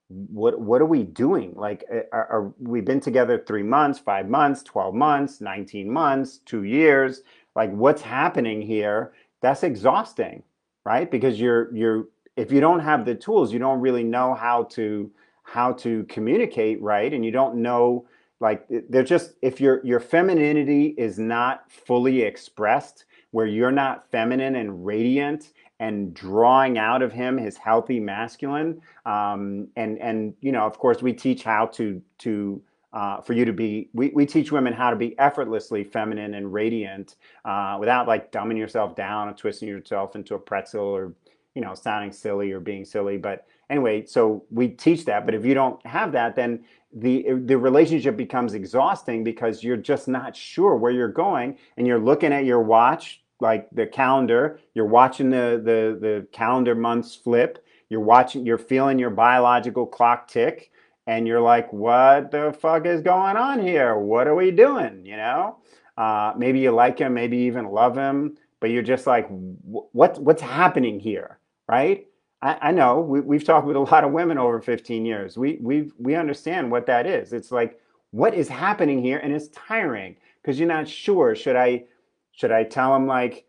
what 0.07 0.57
what 0.61 0.81
are 0.81 0.85
we 0.85 1.03
doing? 1.03 1.51
Like 1.53 1.83
are, 2.13 2.27
are 2.31 2.53
we've 2.59 2.85
been 2.85 3.01
together 3.01 3.43
three 3.45 3.61
months 3.61 3.99
five 3.99 4.29
months 4.29 4.63
12 4.63 4.95
months 4.95 5.41
19 5.41 5.91
months 5.91 6.37
two 6.45 6.63
years. 6.63 7.23
Like 7.57 7.71
what's 7.71 8.01
happening 8.01 8.61
here? 8.61 9.11
That's 9.41 9.63
exhausting 9.63 10.43
right? 10.87 11.11
Because 11.11 11.37
you're 11.37 11.75
you're 11.75 12.07
if 12.37 12.49
you 12.49 12.61
don't 12.61 12.79
have 12.79 13.03
the 13.03 13.13
tools, 13.13 13.51
you 13.51 13.59
don't 13.59 13.81
really 13.81 14.05
know 14.05 14.33
how 14.33 14.63
to 14.75 15.11
how 15.43 15.73
to 15.73 16.05
communicate 16.05 16.81
right, 16.81 17.13
and 17.13 17.25
you 17.25 17.31
don't 17.31 17.55
know 17.55 18.07
like 18.39 18.65
they're 18.89 19.03
just 19.03 19.33
if 19.41 19.59
your 19.59 19.85
your 19.85 19.99
femininity 19.99 20.95
is 20.97 21.19
not 21.19 21.69
fully 21.69 22.21
expressed, 22.21 23.03
where 23.31 23.45
you're 23.45 23.77
not 23.85 24.09
feminine 24.11 24.55
and 24.55 24.85
radiant 24.85 25.51
and 25.81 26.13
drawing 26.13 26.77
out 26.77 27.01
of 27.01 27.11
him 27.11 27.37
his 27.37 27.57
healthy 27.57 27.99
masculine, 27.99 28.81
um, 29.05 29.67
and 29.75 29.99
and 29.99 30.35
you 30.39 30.53
know 30.53 30.65
of 30.65 30.79
course 30.79 31.01
we 31.01 31.11
teach 31.11 31.43
how 31.43 31.65
to 31.65 32.01
to 32.19 32.61
uh, 32.97 33.21
for 33.21 33.33
you 33.33 33.45
to 33.45 33.53
be 33.53 33.89
we, 33.93 34.09
we 34.15 34.25
teach 34.25 34.51
women 34.51 34.73
how 34.73 34.89
to 34.89 34.95
be 34.95 35.17
effortlessly 35.19 35.83
feminine 35.83 36.33
and 36.33 36.51
radiant 36.51 37.17
uh, 37.45 37.77
without 37.79 38.07
like 38.07 38.31
dumbing 38.31 38.57
yourself 38.57 38.95
down 38.95 39.27
and 39.27 39.37
twisting 39.37 39.69
yourself 39.69 40.15
into 40.15 40.33
a 40.33 40.39
pretzel 40.39 40.81
or 40.83 41.13
you 41.53 41.61
know 41.61 41.75
sounding 41.75 42.11
silly 42.11 42.51
or 42.51 42.59
being 42.59 42.83
silly. 42.83 43.15
But 43.17 43.45
anyway 43.69 44.07
so 44.07 44.45
we 44.49 44.69
teach 44.69 45.05
that. 45.05 45.27
But 45.27 45.35
if 45.35 45.45
you 45.45 45.53
don't 45.53 45.85
have 45.85 46.11
that 46.13 46.35
then 46.35 46.63
the 46.91 47.33
the 47.45 47.55
relationship 47.55 48.17
becomes 48.17 48.55
exhausting 48.55 49.23
because 49.23 49.63
you're 49.63 49.77
just 49.77 50.07
not 50.07 50.35
sure 50.35 50.75
where 50.75 50.91
you're 50.91 51.07
going. 51.07 51.55
And 51.77 51.85
you're 51.85 51.99
looking 51.99 52.33
at 52.33 52.45
your 52.45 52.63
watch 52.63 53.21
like 53.39 53.69
the 53.73 53.85
calendar. 53.85 54.59
You're 54.73 54.87
watching 54.87 55.29
the 55.29 55.61
the 55.63 55.99
the 56.01 56.27
calendar 56.31 56.73
months 56.73 57.13
flip. 57.15 57.63
You're 57.89 58.01
watching 58.01 58.43
you're 58.43 58.57
feeling 58.57 58.97
your 58.97 59.11
biological 59.11 59.85
clock 59.85 60.27
tick 60.27 60.71
and 61.07 61.25
you're 61.25 61.41
like, 61.41 61.71
what 61.71 62.31
the 62.31 62.55
fuck 62.59 62.85
is 62.85 63.01
going 63.01 63.37
on 63.37 63.59
here? 63.59 63.97
What 63.97 64.27
are 64.27 64.35
we 64.35 64.51
doing? 64.51 65.05
You 65.05 65.15
know, 65.15 65.57
uh, 65.97 66.33
maybe 66.37 66.59
you 66.59 66.71
like 66.71 66.99
him, 66.99 67.13
maybe 67.13 67.37
even 67.37 67.65
love 67.65 67.97
him, 67.97 68.37
but 68.59 68.69
you're 68.69 68.83
just 68.83 69.07
like, 69.07 69.27
what 69.29 70.19
what's 70.19 70.41
happening 70.41 70.99
here, 70.99 71.39
right? 71.67 72.05
I, 72.41 72.57
I 72.61 72.71
know 72.71 72.99
we, 72.99 73.37
have 73.37 73.45
talked 73.45 73.65
with 73.65 73.77
a 73.77 73.79
lot 73.79 74.03
of 74.03 74.11
women 74.11 74.37
over 74.37 74.61
15 74.61 75.05
years. 75.05 75.37
We 75.37 75.57
we 75.61 75.91
we 75.97 76.15
understand 76.15 76.69
what 76.69 76.85
that 76.87 77.07
is. 77.07 77.33
It's 77.33 77.51
like, 77.51 77.79
what 78.11 78.33
is 78.35 78.47
happening 78.49 79.01
here, 79.01 79.17
and 79.17 79.33
it's 79.33 79.47
tiring 79.49 80.17
because 80.41 80.59
you're 80.59 80.67
not 80.67 80.87
sure. 80.87 81.35
Should 81.35 81.55
I 81.55 81.85
Should 82.33 82.51
I 82.51 82.63
tell 82.63 82.95
him 82.95 83.07
like, 83.07 83.46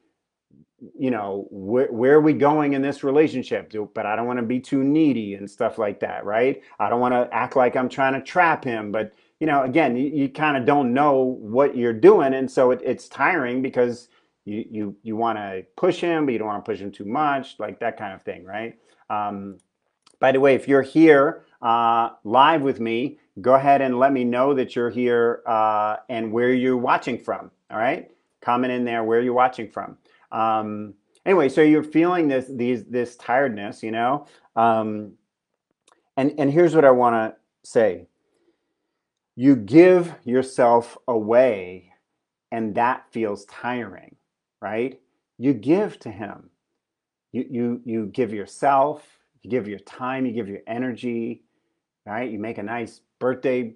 you 0.98 1.10
know, 1.10 1.46
where, 1.50 1.90
where 1.90 2.14
are 2.14 2.20
we 2.20 2.32
going 2.32 2.74
in 2.74 2.82
this 2.82 3.02
relationship? 3.02 3.72
But 3.94 4.06
I 4.06 4.14
don't 4.14 4.26
want 4.26 4.38
to 4.38 4.44
be 4.44 4.60
too 4.60 4.84
needy 4.84 5.34
and 5.34 5.50
stuff 5.50 5.78
like 5.78 6.00
that, 6.00 6.24
right? 6.24 6.62
I 6.78 6.88
don't 6.88 7.00
want 7.00 7.14
to 7.14 7.28
act 7.34 7.56
like 7.56 7.76
I'm 7.76 7.88
trying 7.88 8.14
to 8.14 8.22
trap 8.22 8.64
him, 8.64 8.92
but 8.92 9.12
you 9.40 9.46
know, 9.46 9.62
again, 9.62 9.96
you, 9.96 10.06
you 10.08 10.28
kind 10.28 10.56
of 10.56 10.64
don't 10.64 10.92
know 10.92 11.36
what 11.40 11.76
you're 11.76 11.92
doing, 11.92 12.34
and 12.34 12.50
so 12.50 12.72
it, 12.72 12.80
it's 12.84 13.08
tiring 13.08 13.62
because 13.62 14.08
you 14.44 14.64
you 14.70 14.96
you 15.02 15.16
want 15.16 15.38
to 15.38 15.64
push 15.76 16.00
him, 16.00 16.26
but 16.26 16.32
you 16.32 16.38
don't 16.38 16.48
want 16.48 16.64
to 16.64 16.68
push 16.68 16.80
him 16.80 16.90
too 16.90 17.04
much, 17.04 17.56
like 17.58 17.78
that 17.80 17.96
kind 17.96 18.14
of 18.14 18.22
thing, 18.22 18.44
right? 18.44 18.76
Um, 19.10 19.58
by 20.18 20.32
the 20.32 20.40
way, 20.40 20.54
if 20.54 20.66
you're 20.66 20.82
here 20.82 21.44
uh, 21.62 22.10
live 22.24 22.62
with 22.62 22.80
me, 22.80 23.18
go 23.40 23.54
ahead 23.54 23.80
and 23.80 23.98
let 23.98 24.12
me 24.12 24.24
know 24.24 24.54
that 24.54 24.74
you're 24.74 24.90
here 24.90 25.42
uh, 25.46 25.96
and 26.08 26.32
where 26.32 26.52
you're 26.52 26.76
watching 26.76 27.18
from. 27.18 27.50
All 27.70 27.78
right, 27.78 28.10
comment 28.40 28.72
in 28.72 28.84
there 28.84 29.04
where 29.04 29.20
you're 29.20 29.34
watching 29.34 29.70
from. 29.70 29.96
Um, 30.32 30.94
anyway, 31.24 31.48
so 31.48 31.62
you're 31.62 31.82
feeling 31.82 32.28
this 32.28 32.46
these 32.48 32.84
this 32.84 33.16
tiredness, 33.16 33.82
you 33.82 33.90
know, 33.90 34.26
um, 34.56 35.12
and 36.16 36.34
and 36.38 36.50
here's 36.50 36.74
what 36.74 36.84
I 36.84 36.90
want 36.90 37.14
to 37.14 37.36
say: 37.68 38.06
you 39.36 39.56
give 39.56 40.14
yourself 40.24 40.96
away, 41.06 41.92
and 42.52 42.74
that 42.74 43.10
feels 43.10 43.44
tiring, 43.46 44.16
right? 44.60 45.00
You 45.38 45.54
give 45.54 45.98
to 46.00 46.10
Him. 46.10 46.50
You 47.32 47.46
you 47.48 47.80
you 47.84 48.06
give 48.06 48.32
yourself 48.32 49.18
you 49.42 49.50
give 49.50 49.68
your 49.68 49.78
time, 49.80 50.26
you 50.26 50.32
give 50.32 50.48
your 50.48 50.60
energy, 50.66 51.42
right? 52.06 52.30
You 52.30 52.38
make 52.38 52.58
a 52.58 52.62
nice 52.62 53.00
birthday 53.18 53.74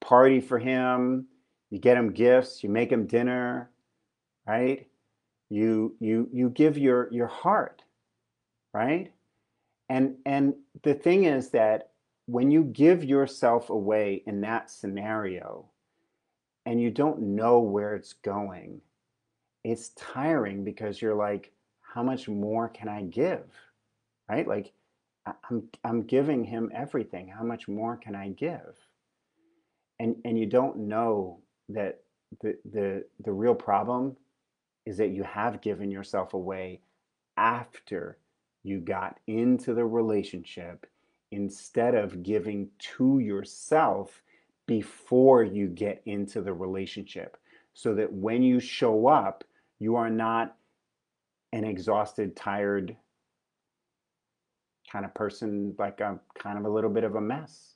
party 0.00 0.40
for 0.40 0.58
him. 0.58 1.26
You 1.70 1.78
get 1.78 1.96
him 1.96 2.12
gifts, 2.12 2.62
you 2.62 2.70
make 2.70 2.92
him 2.92 3.06
dinner, 3.06 3.70
right? 4.46 4.86
You 5.48 5.94
you 6.00 6.28
you 6.32 6.50
give 6.50 6.76
your 6.76 7.12
your 7.12 7.28
heart, 7.28 7.82
right? 8.72 9.12
And 9.88 10.16
and 10.26 10.54
the 10.82 10.94
thing 10.94 11.24
is 11.24 11.50
that 11.50 11.90
when 12.26 12.50
you 12.50 12.64
give 12.64 13.04
yourself 13.04 13.70
away 13.70 14.22
in 14.26 14.40
that 14.40 14.70
scenario 14.70 15.66
and 16.64 16.80
you 16.82 16.90
don't 16.90 17.20
know 17.20 17.60
where 17.60 17.94
it's 17.94 18.12
going, 18.12 18.80
it's 19.62 19.90
tiring 19.90 20.64
because 20.64 21.00
you're 21.00 21.14
like, 21.14 21.52
how 21.80 22.02
much 22.02 22.28
more 22.28 22.68
can 22.68 22.88
I 22.88 23.02
give? 23.02 23.44
Right? 24.28 24.46
Like 24.46 24.72
I'm, 25.50 25.68
I'm 25.84 26.02
giving 26.02 26.44
him 26.44 26.70
everything. 26.74 27.28
How 27.28 27.44
much 27.44 27.68
more 27.68 27.96
can 27.96 28.14
I 28.14 28.28
give? 28.30 28.76
And, 29.98 30.16
and 30.24 30.38
you 30.38 30.46
don't 30.46 30.76
know 30.76 31.40
that 31.68 32.00
the, 32.42 32.56
the, 32.70 33.04
the 33.24 33.32
real 33.32 33.54
problem 33.54 34.16
is 34.86 34.96
that 34.96 35.10
you 35.10 35.24
have 35.24 35.60
given 35.60 35.90
yourself 35.90 36.32
away 36.32 36.80
after 37.36 38.18
you 38.62 38.80
got 38.80 39.18
into 39.26 39.74
the 39.74 39.84
relationship 39.84 40.86
instead 41.32 41.94
of 41.94 42.22
giving 42.22 42.68
to 42.78 43.18
yourself 43.18 44.22
before 44.66 45.42
you 45.42 45.66
get 45.66 46.02
into 46.06 46.40
the 46.40 46.52
relationship. 46.52 47.36
So 47.74 47.94
that 47.94 48.12
when 48.12 48.42
you 48.42 48.58
show 48.58 49.06
up, 49.06 49.44
you 49.78 49.96
are 49.96 50.08
not 50.08 50.56
an 51.52 51.64
exhausted, 51.64 52.34
tired 52.34 52.96
kind 54.90 55.04
of 55.04 55.14
person, 55.14 55.74
like 55.78 56.00
a 56.00 56.18
kind 56.38 56.58
of 56.58 56.64
a 56.64 56.70
little 56.70 56.90
bit 56.90 57.04
of 57.04 57.16
a 57.16 57.20
mess. 57.20 57.74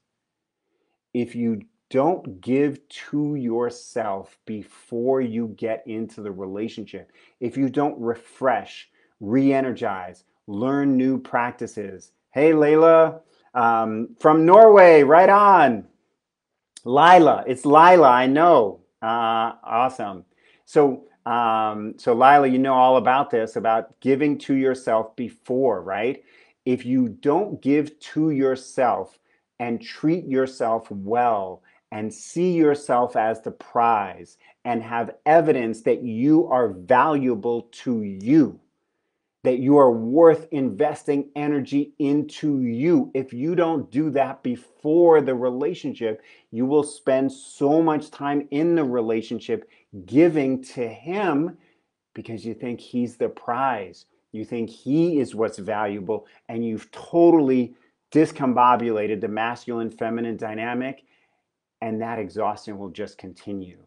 If 1.13 1.35
you 1.35 1.63
don't 1.91 2.41
give 2.41 2.87
to 2.89 3.35
yourself 3.35 4.39
before 4.47 5.21
you 5.21 5.49
get 5.57 5.83
into 5.87 6.23
the 6.23 6.31
relationship, 6.31 7.13
if 7.41 7.57
you 7.57 7.69
don't 7.69 7.99
refresh, 8.01 8.89
re 9.21 9.53
energize, 9.53 10.25
learn 10.47 10.97
new 10.97 11.19
practices. 11.19 12.13
Hey, 12.33 12.53
Layla 12.53 13.21
um, 13.55 14.17
from 14.19 14.47
Norway, 14.47 15.03
right 15.03 15.29
on. 15.29 15.87
Lila, 16.85 17.45
it's 17.47 17.67
Lila, 17.67 18.09
I 18.09 18.27
know. 18.27 18.81
Uh, 19.03 19.53
awesome. 19.65 20.25
So, 20.65 21.05
um, 21.27 21.95
so 21.99 22.15
Lila, 22.15 22.47
you 22.47 22.59
know 22.59 22.75
all 22.75 22.97
about 22.97 23.31
this, 23.31 23.57
about 23.57 23.99
giving 24.01 24.39
to 24.39 24.55
yourself 24.55 25.15
before, 25.17 25.83
right? 25.83 26.23
if 26.65 26.85
you 26.85 27.09
don't 27.09 27.61
give 27.61 27.99
to 28.01 28.31
yourself 28.31 29.19
and 29.59 29.81
treat 29.81 30.25
yourself 30.27 30.91
well 30.91 31.63
and 31.93 32.13
see 32.13 32.53
yourself 32.53 33.17
as 33.17 33.41
the 33.41 33.51
prize 33.51 34.39
and 34.65 34.83
have 34.83 35.15
evidence 35.27 35.83
that 35.83 36.03
you 36.03 36.47
are 36.47 36.69
valuable 36.69 37.63
to 37.73 38.03
you, 38.03 38.61
that 39.43 39.59
you 39.59 39.77
are 39.79 39.91
worth 39.91 40.47
investing 40.53 41.31
energy 41.35 41.93
into 41.99 42.61
you. 42.63 43.11
If 43.15 43.33
you 43.33 43.55
don't 43.55 43.91
do 43.91 44.11
that 44.11 44.43
before 44.43 45.21
the 45.21 45.35
relationship, 45.35 46.23
you 46.51 46.67
will 46.67 46.85
spend 46.85 47.33
so 47.33 47.83
much 47.83 48.11
time 48.11 48.47
in 48.51 48.75
the 48.75 48.85
relationship 48.85 49.69
giving 50.07 50.63
to 50.65 50.87
him 50.89 51.57
because 52.15 52.45
you 52.45 52.55
think 52.55 52.81
he's 52.81 53.17
the 53.17 53.29
prize 53.29 54.07
you 54.33 54.45
think 54.45 54.71
he 54.71 55.19
is 55.19 55.35
what's 55.35 55.59
valuable, 55.59 56.27
and 56.49 56.65
you've 56.65 56.91
totally 56.93 57.75
discombobulated 58.13 59.21
the 59.21 59.29
masculine 59.29 59.91
feminine 59.91 60.37
dynamic, 60.37 61.05
and 61.81 62.01
that 62.01 62.19
exhaustion 62.19 62.79
will 62.79 62.91
just 62.91 63.19
continue. 63.19 63.79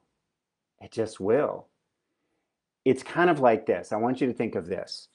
It 0.81 0.91
just 0.91 1.19
will. 1.19 1.67
It's 2.85 3.03
kind 3.03 3.29
of 3.29 3.39
like 3.39 3.65
this. 3.65 3.91
I 3.91 3.97
want 3.97 4.19
you 4.19 4.27
to 4.27 4.33
think 4.33 4.55
of 4.55 4.67
this. 4.67 5.07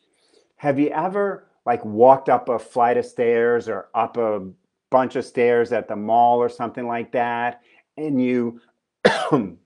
Have 0.56 0.78
you 0.78 0.88
ever 0.88 1.48
like 1.66 1.84
walked 1.84 2.28
up 2.28 2.48
a 2.48 2.58
flight 2.58 2.96
of 2.96 3.04
stairs 3.04 3.68
or 3.68 3.88
up 3.94 4.16
a 4.16 4.48
bunch 4.90 5.16
of 5.16 5.24
stairs 5.24 5.70
at 5.72 5.86
the 5.86 5.96
mall 5.96 6.38
or 6.38 6.48
something 6.48 6.86
like 6.86 7.12
that 7.12 7.60
and 7.98 8.22
you 8.22 8.60
and 9.32 9.58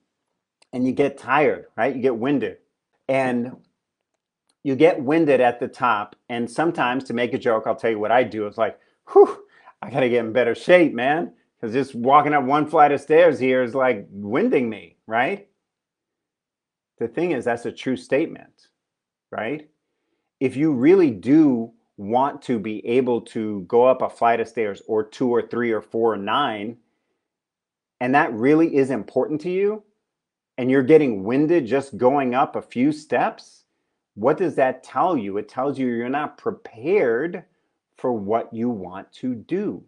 you 0.73 0.93
get 0.93 1.19
tired, 1.19 1.67
right? 1.77 1.95
You 1.95 2.03
get 2.03 2.17
winded. 2.17 2.59
And 3.09 3.57
you 4.63 4.77
get 4.77 5.03
winded 5.03 5.41
at 5.41 5.61
the 5.61 5.69
top. 5.69 6.17
And 6.29 6.51
sometimes 6.51 7.05
to 7.05 7.15
make 7.15 7.35
a 7.35 7.39
joke, 7.39 7.65
I'll 7.67 7.77
tell 7.77 7.91
you 7.91 7.99
what 7.99 8.13
I 8.13 8.23
do. 8.23 8.47
It's 8.47 8.59
like, 8.59 8.79
whew, 9.13 9.45
I 9.83 9.91
got 9.91 10.01
to 10.01 10.09
get 10.09 10.25
in 10.25 10.33
better 10.33 10.55
shape, 10.55 10.95
man. 10.95 11.33
Because 11.63 11.75
just 11.75 11.95
walking 11.95 12.35
up 12.35 12.43
one 12.43 12.67
flight 12.67 12.91
of 12.91 13.01
stairs 13.01 13.39
here 13.39 13.63
is 13.63 13.73
like 13.73 14.09
winding 14.11 14.69
me, 14.69 14.97
right? 15.07 15.47
The 16.99 17.07
thing 17.07 17.31
is, 17.31 17.45
that's 17.45 17.67
a 17.67 17.73
true 17.73 17.97
statement, 17.97 18.67
right? 19.31 19.71
If 20.41 20.57
you 20.57 20.73
really 20.73 21.13
do 21.13 21.73
want 21.97 22.43
to 22.43 22.59
be 22.59 22.85
able 22.85 23.21
to 23.21 23.61
go 23.69 23.85
up 23.85 24.03
a 24.03 24.11
flight 24.11 24.41
of 24.41 24.49
stairs 24.49 24.83
or 24.89 25.05
two 25.05 25.29
or 25.29 25.41
three 25.41 25.71
or 25.71 25.81
four 25.81 26.15
or 26.15 26.17
nine, 26.17 26.79
and 28.01 28.13
that 28.17 28.33
really 28.33 28.75
is 28.75 28.91
important 28.91 29.41
to 29.43 29.51
you, 29.51 29.85
and 30.59 30.69
you're 30.69 30.83
getting 30.83 31.23
winded 31.23 31.67
just 31.67 31.97
going 31.97 32.35
up 32.35 32.57
a 32.57 32.63
few 32.63 32.91
steps, 32.91 33.67
what 34.15 34.37
does 34.37 34.57
that 34.57 34.83
tell 34.83 35.17
you? 35.17 35.37
It 35.39 35.49
tells 35.49 35.79
you 35.79 35.87
you're 35.87 36.09
not 36.09 36.39
prepared 36.39 37.45
for 37.97 38.13
what 38.13 38.53
you 38.53 38.69
want 38.69 39.13
to 39.13 39.37
do. 39.37 39.85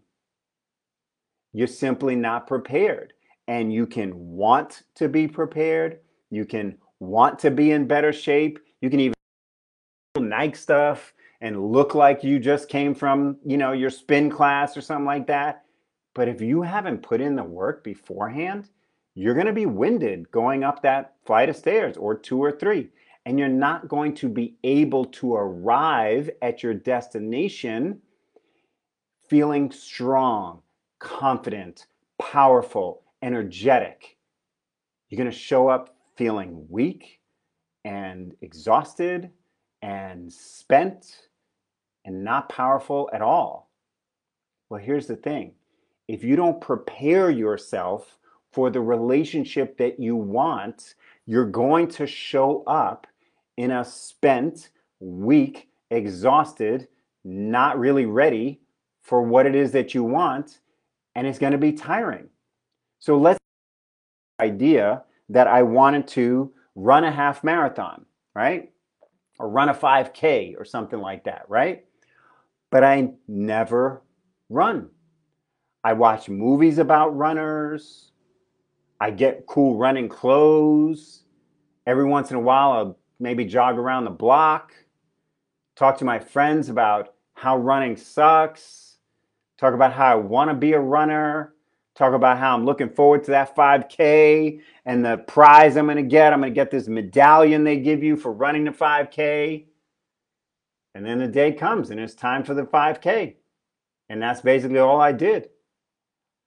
You're 1.55 1.67
simply 1.67 2.15
not 2.15 2.47
prepared. 2.47 3.15
And 3.49 3.73
you 3.73 3.87
can 3.87 4.13
want 4.15 4.83
to 4.97 5.09
be 5.09 5.27
prepared. 5.27 6.01
You 6.31 6.45
can 6.45 6.77
want 7.01 7.39
to 7.41 7.51
be 7.51 7.71
in 7.71 7.87
better 7.87 8.13
shape. 8.13 8.59
You 8.83 8.91
can 8.91 9.01
even 9.01 9.15
Nike 10.19 10.57
stuff 10.57 11.15
and 11.41 11.73
look 11.73 11.95
like 11.95 12.23
you 12.23 12.39
just 12.39 12.69
came 12.69 12.95
from, 12.95 13.39
you 13.45 13.57
know, 13.57 13.73
your 13.73 13.91
spin 13.91 14.29
class 14.29 14.77
or 14.77 14.83
something 14.83 15.07
like 15.07 15.27
that. 15.29 15.65
But 16.15 16.29
if 16.29 16.43
you 16.43 16.61
haven't 16.61 17.03
put 17.03 17.23
in 17.23 17.37
the 17.37 17.45
work 17.45 17.83
beforehand, 17.83 18.69
you're 19.15 19.35
going 19.35 19.47
to 19.47 19.53
be 19.53 19.67
winded 19.67 20.31
going 20.31 20.65
up 20.65 20.83
that 20.83 21.15
flight 21.25 21.49
of 21.49 21.57
stairs 21.57 21.97
or 21.97 22.15
two 22.15 22.39
or 22.39 22.53
three 22.53 22.91
and 23.27 23.39
you're 23.39 23.49
not 23.49 23.89
going 23.89 24.15
to 24.15 24.29
be 24.29 24.57
able 24.65 25.05
to 25.07 25.35
arrive 25.35 26.31
at 26.43 26.63
your 26.63 26.75
destination 26.75 28.01
feeling 29.29 29.71
strong, 29.71 30.61
confident, 31.05 31.87
powerful, 32.19 33.03
energetic. 33.23 34.17
You're 35.09 35.19
going 35.19 35.31
to 35.31 35.37
show 35.37 35.69
up 35.69 35.95
feeling 36.17 36.67
weak 36.69 37.21
and 37.85 38.35
exhausted 38.41 39.31
and 39.83 40.33
spent 40.33 41.29
and 42.05 42.25
not 42.25 42.49
powerful 42.49 43.09
at 43.13 43.23
all. 43.23 43.71
Well, 44.69 44.81
here's 44.81 45.07
the 45.07 45.17
thing 45.17 45.53
if 46.09 46.25
you 46.25 46.37
don't 46.37 46.61
prepare 46.61 47.31
yourself 47.31 48.19
for 48.53 48.71
the 48.71 48.81
relationship 48.81 49.77
that 49.79 50.01
you 50.01 50.17
want, 50.17 50.95
you're 51.27 51.45
going 51.45 51.89
to 51.89 52.07
show 52.07 52.65
up 52.67 53.07
in 53.57 53.71
a 53.71 53.85
spent, 53.85 54.71
weak, 55.01 55.69
exhausted, 55.91 56.89
not 57.25 57.79
really 57.79 58.07
ready 58.07 58.61
for 59.03 59.23
what 59.23 59.47
it 59.47 59.55
is 59.55 59.73
that 59.73 59.95
you 59.95 60.03
want, 60.03 60.61
and 61.15 61.27
it's 61.27 61.39
going 61.39 61.53
to 61.53 61.59
be 61.59 61.73
tiring. 61.73 62.29
So 62.99 63.19
let's 63.19 63.39
idea 64.41 65.05
that 65.29 65.47
I 65.47 65.63
wanted 65.63 66.09
to 66.09 66.53
run 66.75 67.05
a 67.05 67.11
half 67.11 67.45
marathon, 67.45 68.05
right? 68.35 68.71
Or 69.39 69.49
run 69.49 69.69
a 69.69 69.75
5K 69.75 70.55
or 70.59 70.65
something 70.65 71.01
like 71.01 71.25
that, 71.25 71.45
right? 71.49 71.85
But 72.71 72.85
I 72.85 73.11
never 73.29 74.03
run. 74.49 74.91
I 75.83 75.93
watch 75.93 76.29
movies 76.29 76.79
about 76.79 77.17
runners. 77.17 78.11
I 79.01 79.11
get 79.11 79.47
cool 79.47 79.77
running 79.77 80.09
clothes. 80.09 81.25
Every 81.87 82.05
once 82.05 82.31
in 82.31 82.37
a 82.37 82.41
while, 82.41 82.73
I'll 82.73 82.99
maybe 83.21 83.45
jog 83.45 83.77
around 83.77 84.05
the 84.05 84.11
block, 84.11 84.73
talk 85.77 85.99
to 85.99 86.05
my 86.05 86.19
friends 86.19 86.69
about 86.69 87.15
how 87.35 87.59
running 87.59 87.97
sucks, 87.97 88.94
talk 89.59 89.75
about 89.75 89.93
how 89.93 90.13
I 90.13 90.15
want 90.17 90.51
to 90.51 90.55
be 90.55 90.73
a 90.73 90.81
runner, 90.81 91.55
talk 91.95 92.15
about 92.15 92.39
how 92.39 92.55
I'm 92.55 92.65
looking 92.65 92.89
forward 92.91 93.25
to 93.25 93.31
that 93.33 93.55
5K 93.55 94.61
and 94.85 95.05
the 95.05 95.19
prize 95.19 95.77
I'm 95.77 95.87
going 95.87 95.97
to 95.97 96.03
get. 96.03 96.33
I'm 96.33 96.41
going 96.41 96.53
to 96.53 96.55
get 96.55 96.71
this 96.71 96.89
medallion 96.89 97.65
they 97.65 97.79
give 97.79 98.03
you 98.03 98.17
for 98.17 98.33
running 98.33 98.65
the 98.65 98.71
5K. 98.71 99.65
And 100.95 101.05
then 101.05 101.19
the 101.19 101.29
day 101.29 101.53
comes 101.53 101.91
and 101.91 102.01
it's 102.01 102.15
time 102.15 102.45
for 102.45 102.55
the 102.55 102.65
5K. 102.65 103.35
And 104.09 104.21
that's 104.21 104.41
basically 104.41 104.79
all 104.79 105.01
I 105.01 105.13
did. 105.13 105.49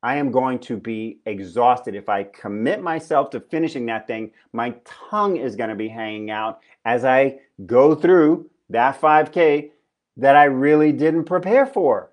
I 0.03 0.17
am 0.17 0.31
going 0.31 0.59
to 0.59 0.77
be 0.77 1.19
exhausted. 1.25 1.95
If 1.95 2.07
I 2.07 2.23
commit 2.23 2.81
myself 2.81 3.31
to 3.31 3.39
finishing 3.39 3.87
that 3.87 4.05
thing, 4.05 4.31
my 4.53 4.75
tongue 4.85 5.37
is 5.37 5.55
going 5.55 5.69
to 5.69 5.75
be 5.75 5.87
hanging 5.87 6.29
out 6.29 6.59
as 6.85 7.03
I 7.03 7.39
go 7.65 7.95
through 7.95 8.49
that 8.69 9.01
5K 9.01 9.71
that 10.17 10.35
I 10.35 10.45
really 10.45 10.91
didn't 10.91 11.25
prepare 11.25 11.65
for. 11.65 12.11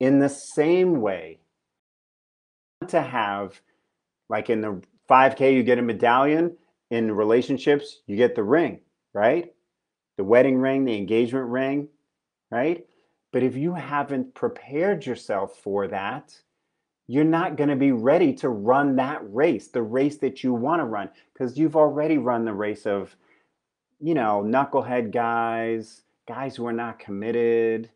In 0.00 0.18
the 0.18 0.28
same 0.28 1.00
way, 1.00 1.40
to 2.86 3.00
have, 3.00 3.60
like 4.28 4.50
in 4.50 4.60
the 4.60 4.80
5K, 5.08 5.54
you 5.54 5.62
get 5.62 5.78
a 5.78 5.82
medallion. 5.82 6.56
In 6.90 7.12
relationships, 7.12 8.00
you 8.06 8.16
get 8.16 8.34
the 8.34 8.42
ring, 8.42 8.80
right? 9.12 9.52
The 10.16 10.24
wedding 10.24 10.58
ring, 10.58 10.84
the 10.84 10.96
engagement 10.96 11.46
ring, 11.46 11.88
right? 12.50 12.86
But 13.30 13.42
if 13.42 13.56
you 13.56 13.74
haven't 13.74 14.34
prepared 14.34 15.04
yourself 15.04 15.58
for 15.58 15.88
that, 15.88 16.34
you're 17.06 17.24
not 17.24 17.56
going 17.56 17.68
to 17.68 17.76
be 17.76 17.92
ready 17.92 18.32
to 18.34 18.48
run 18.48 18.96
that 18.96 19.20
race, 19.22 19.68
the 19.68 19.82
race 19.82 20.16
that 20.18 20.42
you 20.42 20.54
want 20.54 20.80
to 20.80 20.84
run, 20.84 21.10
because 21.32 21.58
you've 21.58 21.76
already 21.76 22.16
run 22.16 22.44
the 22.44 22.54
race 22.54 22.86
of, 22.86 23.14
you 24.00 24.14
know, 24.14 24.42
knucklehead 24.46 25.12
guys, 25.12 26.02
guys 26.26 26.56
who 26.56 26.66
are 26.66 26.72
not 26.72 26.98
committed, 26.98 27.90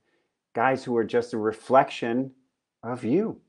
guys 0.55 0.85
who 0.85 0.97
are 0.97 1.05
just 1.05 1.33
a 1.33 1.39
reflection 1.39 2.33
of 2.83 3.05
you 3.05 3.41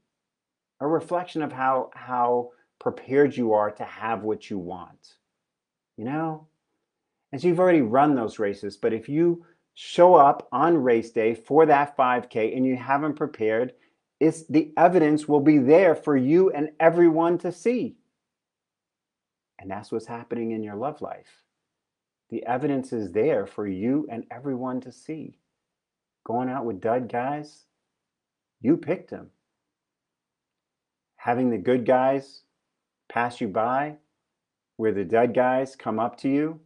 a 0.83 0.87
reflection 0.87 1.41
of 1.41 1.51
how 1.51 1.89
how 1.93 2.51
prepared 2.79 3.35
you 3.35 3.53
are 3.53 3.71
to 3.71 3.85
have 3.85 4.23
what 4.23 4.49
you 4.49 4.57
want. 4.57 5.15
You 5.95 6.03
know? 6.03 6.47
And 7.31 7.41
so 7.41 7.47
you've 7.47 7.59
already 7.59 7.81
run 7.81 8.15
those 8.15 8.37
races, 8.37 8.75
but 8.75 8.93
if 8.93 9.07
you 9.07 9.45
show 9.73 10.15
up 10.15 10.47
on 10.51 10.77
race 10.77 11.09
day 11.09 11.33
for 11.33 11.65
that 11.65 11.95
5K 11.97 12.55
and 12.55 12.65
you 12.65 12.75
haven't 12.75 13.15
prepared, 13.15 13.73
it's 14.19 14.45
the 14.47 14.71
evidence 14.77 15.27
will 15.27 15.39
be 15.39 15.57
there 15.57 15.95
for 15.95 16.17
you 16.17 16.51
and 16.51 16.69
everyone 16.79 17.37
to 17.39 17.51
see. 17.51 17.95
And 19.57 19.71
that's 19.71 19.91
what's 19.91 20.05
happening 20.05 20.51
in 20.51 20.61
your 20.61 20.75
love 20.75 21.01
life. 21.01 21.43
The 22.29 22.45
evidence 22.45 22.91
is 22.91 23.11
there 23.13 23.47
for 23.47 23.65
you 23.65 24.05
and 24.11 24.25
everyone 24.29 24.81
to 24.81 24.91
see. 24.91 25.39
Going 26.25 26.49
out 26.49 26.65
with 26.65 26.81
dud 26.81 27.11
guys, 27.11 27.65
you 28.61 28.77
picked 28.77 29.09
him 29.09 29.29
having 31.23 31.49
the 31.49 31.57
good 31.57 31.85
guys 31.85 32.41
pass 33.07 33.39
you 33.39 33.47
by, 33.47 33.95
where 34.75 34.91
the 34.91 35.05
dud 35.05 35.33
guys 35.33 35.73
come 35.73 35.97
up 35.97 36.17
to 36.17 36.27
you 36.27 36.59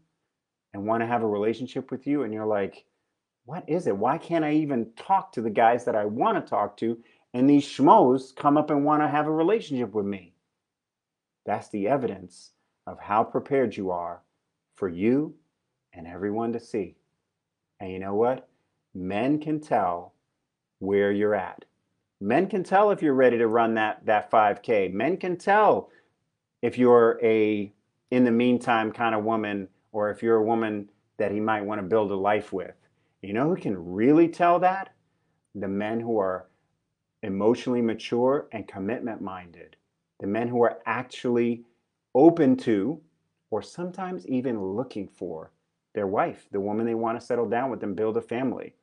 and 0.73 0.85
want 0.85 1.01
to 1.01 1.07
have 1.07 1.21
a 1.21 1.27
relationship 1.27 1.91
with 1.91 2.07
you, 2.07 2.23
and 2.23 2.33
you're 2.33 2.45
like, 2.45 2.85
what 3.45 3.63
is 3.67 3.85
it? 3.85 3.95
Why 3.95 4.17
can't 4.17 4.43
I 4.43 4.53
even 4.53 4.91
talk 4.95 5.31
to 5.33 5.41
the 5.41 5.49
guys 5.49 5.85
that 5.85 5.95
I 5.95 6.05
want 6.05 6.43
to 6.43 6.49
talk 6.49 6.75
to? 6.77 6.97
And 7.33 7.47
these 7.47 7.67
schmoes 7.67 8.35
come 8.35 8.57
up 8.57 8.71
and 8.71 8.83
want 8.83 9.03
to 9.03 9.07
have 9.07 9.27
a 9.27 9.31
relationship 9.31 9.93
with 9.93 10.05
me. 10.05 10.33
That's 11.45 11.69
the 11.69 11.87
evidence 11.87 12.51
of 12.87 12.99
how 12.99 13.23
prepared 13.23 13.77
you 13.77 13.91
are 13.91 14.21
for 14.75 14.89
you 14.89 15.35
and 15.93 16.07
everyone 16.07 16.53
to 16.53 16.59
see. 16.59 16.95
And 17.79 17.91
you 17.91 17.99
know 17.99 18.15
what? 18.15 18.49
Men 18.97 19.39
can 19.39 19.59
tell 19.59 20.15
where 20.79 21.11
you're 21.11 21.35
at. 21.35 21.65
Men 22.19 22.47
can 22.47 22.63
tell 22.63 22.89
if 22.89 23.03
you're 23.03 23.13
ready 23.13 23.37
to 23.37 23.47
run 23.47 23.75
that 23.75 24.03
that 24.07 24.31
5K. 24.31 24.91
Men 24.91 25.17
can 25.17 25.37
tell 25.37 25.91
if 26.63 26.79
you're 26.79 27.19
a 27.21 27.71
in 28.09 28.23
the 28.23 28.31
meantime 28.31 28.91
kind 28.91 29.13
of 29.13 29.23
woman 29.23 29.67
or 29.91 30.09
if 30.09 30.23
you're 30.23 30.37
a 30.37 30.43
woman 30.43 30.89
that 31.17 31.31
he 31.31 31.39
might 31.39 31.63
want 31.63 31.79
to 31.79 31.87
build 31.87 32.11
a 32.11 32.15
life 32.15 32.51
with. 32.51 32.73
You 33.21 33.33
know 33.33 33.47
who 33.47 33.55
can 33.55 33.77
really 33.77 34.27
tell 34.27 34.57
that? 34.59 34.95
The 35.53 35.67
men 35.67 35.99
who 35.99 36.17
are 36.17 36.47
emotionally 37.21 37.83
mature 37.83 38.47
and 38.51 38.67
commitment 38.67 39.21
minded. 39.21 39.75
The 40.21 40.27
men 40.27 40.47
who 40.47 40.63
are 40.63 40.79
actually 40.87 41.65
open 42.15 42.57
to 42.57 42.99
or 43.51 43.61
sometimes 43.61 44.25
even 44.27 44.59
looking 44.59 45.07
for 45.07 45.51
their 45.93 46.07
wife, 46.07 46.47
the 46.51 46.59
woman 46.59 46.87
they 46.87 46.95
want 46.95 47.19
to 47.19 47.25
settle 47.25 47.47
down 47.47 47.69
with 47.69 47.83
and 47.83 47.95
build 47.95 48.17
a 48.17 48.21
family. 48.21 48.73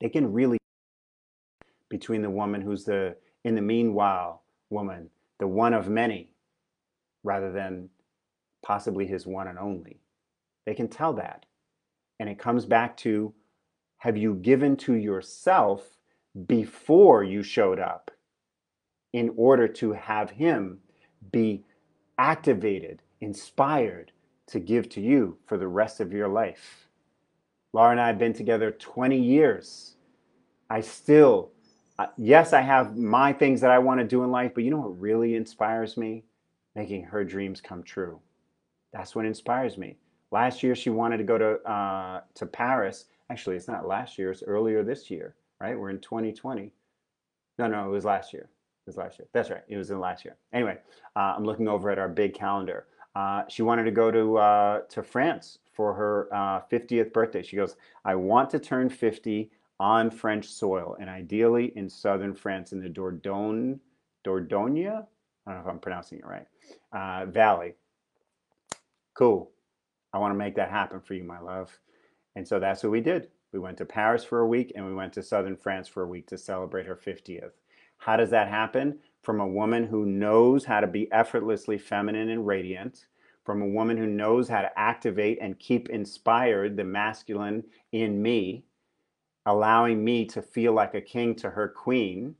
They 0.00 0.08
can 0.08 0.32
really 0.32 0.58
between 1.88 2.22
the 2.22 2.30
woman 2.30 2.60
who's 2.60 2.84
the 2.84 3.16
in 3.44 3.54
the 3.54 3.62
meanwhile 3.62 4.42
woman, 4.70 5.10
the 5.38 5.46
one 5.46 5.74
of 5.74 5.88
many, 5.88 6.30
rather 7.22 7.50
than 7.50 7.88
possibly 8.62 9.06
his 9.06 9.26
one 9.26 9.48
and 9.48 9.58
only. 9.58 10.00
They 10.66 10.74
can 10.74 10.88
tell 10.88 11.14
that. 11.14 11.46
And 12.20 12.28
it 12.28 12.38
comes 12.38 12.66
back 12.66 12.96
to 12.98 13.32
have 13.98 14.16
you 14.16 14.34
given 14.34 14.76
to 14.76 14.94
yourself 14.94 15.98
before 16.46 17.24
you 17.24 17.42
showed 17.42 17.78
up 17.78 18.10
in 19.12 19.32
order 19.36 19.66
to 19.66 19.92
have 19.92 20.30
him 20.30 20.80
be 21.32 21.64
activated, 22.18 23.02
inspired 23.20 24.12
to 24.48 24.60
give 24.60 24.88
to 24.90 25.00
you 25.00 25.38
for 25.46 25.56
the 25.56 25.68
rest 25.68 26.00
of 26.00 26.12
your 26.12 26.28
life? 26.28 26.87
Laura 27.72 27.90
and 27.90 28.00
I 28.00 28.06
have 28.08 28.18
been 28.18 28.32
together 28.32 28.70
20 28.70 29.18
years. 29.18 29.94
I 30.70 30.80
still 30.80 31.50
yes, 32.16 32.52
I 32.52 32.60
have 32.60 32.96
my 32.96 33.32
things 33.32 33.60
that 33.60 33.70
I 33.70 33.78
want 33.78 34.00
to 34.00 34.06
do 34.06 34.22
in 34.22 34.30
life, 34.30 34.52
but 34.54 34.64
you 34.64 34.70
know 34.70 34.78
what 34.78 35.00
really 35.00 35.34
inspires 35.34 35.96
me? 35.96 36.24
Making 36.74 37.04
her 37.04 37.24
dreams 37.24 37.60
come 37.60 37.82
true. 37.82 38.20
That's 38.92 39.14
what 39.14 39.24
inspires 39.24 39.76
me. 39.76 39.96
Last 40.30 40.62
year, 40.62 40.74
she 40.74 40.90
wanted 40.90 41.16
to 41.18 41.24
go 41.24 41.38
to 41.38 41.70
uh, 41.70 42.20
to 42.34 42.46
Paris. 42.46 43.06
Actually, 43.30 43.56
it's 43.56 43.68
not 43.68 43.86
last 43.86 44.18
year; 44.18 44.30
it's 44.30 44.42
earlier 44.42 44.84
this 44.84 45.10
year. 45.10 45.34
Right? 45.60 45.78
We're 45.78 45.90
in 45.90 45.98
2020. 46.00 46.70
No, 47.58 47.66
no, 47.66 47.86
it 47.86 47.90
was 47.90 48.04
last 48.04 48.32
year. 48.32 48.42
It 48.42 48.90
was 48.90 48.96
last 48.96 49.18
year. 49.18 49.26
That's 49.32 49.50
right. 49.50 49.62
It 49.66 49.76
was 49.76 49.90
in 49.90 49.98
last 49.98 50.24
year. 50.24 50.36
Anyway, 50.52 50.78
uh, 51.16 51.34
I'm 51.36 51.44
looking 51.44 51.66
over 51.66 51.90
at 51.90 51.98
our 51.98 52.08
big 52.08 52.32
calendar. 52.34 52.86
Uh, 53.14 53.42
she 53.48 53.62
wanted 53.62 53.84
to 53.84 53.90
go 53.90 54.10
to 54.10 54.36
uh, 54.38 54.80
to 54.90 55.02
France 55.02 55.58
for 55.72 55.94
her 55.94 56.28
50th 56.70 57.06
uh, 57.06 57.08
birthday. 57.10 57.42
She 57.42 57.56
goes, 57.56 57.76
"I 58.04 58.14
want 58.14 58.50
to 58.50 58.58
turn 58.58 58.88
50 58.88 59.50
on 59.80 60.10
French 60.10 60.46
soil, 60.46 60.96
and 61.00 61.08
ideally 61.08 61.72
in 61.76 61.88
southern 61.88 62.34
France 62.34 62.72
in 62.72 62.80
the 62.80 62.88
Dordogne, 62.88 63.78
Dordogne, 64.24 64.88
I 65.46 65.52
don't 65.52 65.54
know 65.54 65.60
if 65.60 65.66
I'm 65.66 65.78
pronouncing 65.78 66.18
it 66.18 66.26
right, 66.26 66.46
uh, 66.92 67.26
Valley. 67.26 67.74
Cool. 69.14 69.50
I 70.12 70.18
want 70.18 70.32
to 70.32 70.38
make 70.38 70.54
that 70.56 70.70
happen 70.70 71.00
for 71.00 71.14
you, 71.14 71.24
my 71.24 71.40
love. 71.40 71.76
And 72.36 72.46
so 72.46 72.58
that's 72.58 72.82
what 72.82 72.92
we 72.92 73.00
did. 73.00 73.28
We 73.52 73.58
went 73.58 73.78
to 73.78 73.84
Paris 73.84 74.24
for 74.24 74.40
a 74.40 74.46
week 74.46 74.72
and 74.74 74.86
we 74.86 74.94
went 74.94 75.12
to 75.14 75.22
southern 75.22 75.56
France 75.56 75.88
for 75.88 76.02
a 76.02 76.08
week 76.08 76.26
to 76.28 76.38
celebrate 76.38 76.86
her 76.86 76.96
50th. 76.96 77.52
How 77.96 78.16
does 78.16 78.30
that 78.30 78.48
happen? 78.48 78.98
From 79.28 79.40
a 79.40 79.46
woman 79.46 79.84
who 79.84 80.06
knows 80.06 80.64
how 80.64 80.80
to 80.80 80.86
be 80.86 81.12
effortlessly 81.12 81.76
feminine 81.76 82.30
and 82.30 82.46
radiant, 82.46 83.08
from 83.44 83.60
a 83.60 83.68
woman 83.68 83.98
who 83.98 84.06
knows 84.06 84.48
how 84.48 84.62
to 84.62 84.78
activate 84.78 85.36
and 85.42 85.58
keep 85.58 85.90
inspired 85.90 86.78
the 86.78 86.84
masculine 86.84 87.62
in 87.92 88.22
me, 88.22 88.64
allowing 89.44 90.02
me 90.02 90.24
to 90.24 90.40
feel 90.40 90.72
like 90.72 90.94
a 90.94 91.02
king 91.02 91.34
to 91.34 91.50
her 91.50 91.68
queen, 91.68 92.36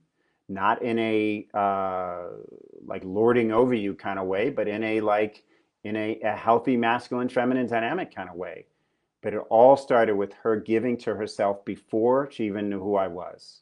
not 0.49 0.81
in 0.81 0.99
a 0.99 1.47
uh, 1.53 2.29
like 2.87 3.05
lording 3.05 3.53
over 3.53 3.75
you 3.75 3.93
kind 3.93 4.19
of 4.19 4.27
way, 4.27 4.49
but 4.49 4.67
in 4.67 4.83
a 4.83 5.03
like 5.03 5.45
in 5.85 5.95
a, 5.95 6.19
a 6.25 6.35
healthy 6.35 6.79
masculine 6.79 7.29
feminine 7.29 7.67
dynamic 7.67 8.15
kind 8.15 8.31
of 8.31 8.37
way. 8.37 8.65
But 9.23 9.35
it 9.35 9.43
all 9.51 9.77
started 9.77 10.17
with 10.17 10.33
her 10.43 10.57
giving 10.57 10.97
to 11.01 11.15
herself 11.15 11.67
before 11.67 12.31
she 12.31 12.47
even 12.47 12.71
knew 12.71 12.81
who 12.81 12.97
I 12.97 13.09
was. 13.09 13.61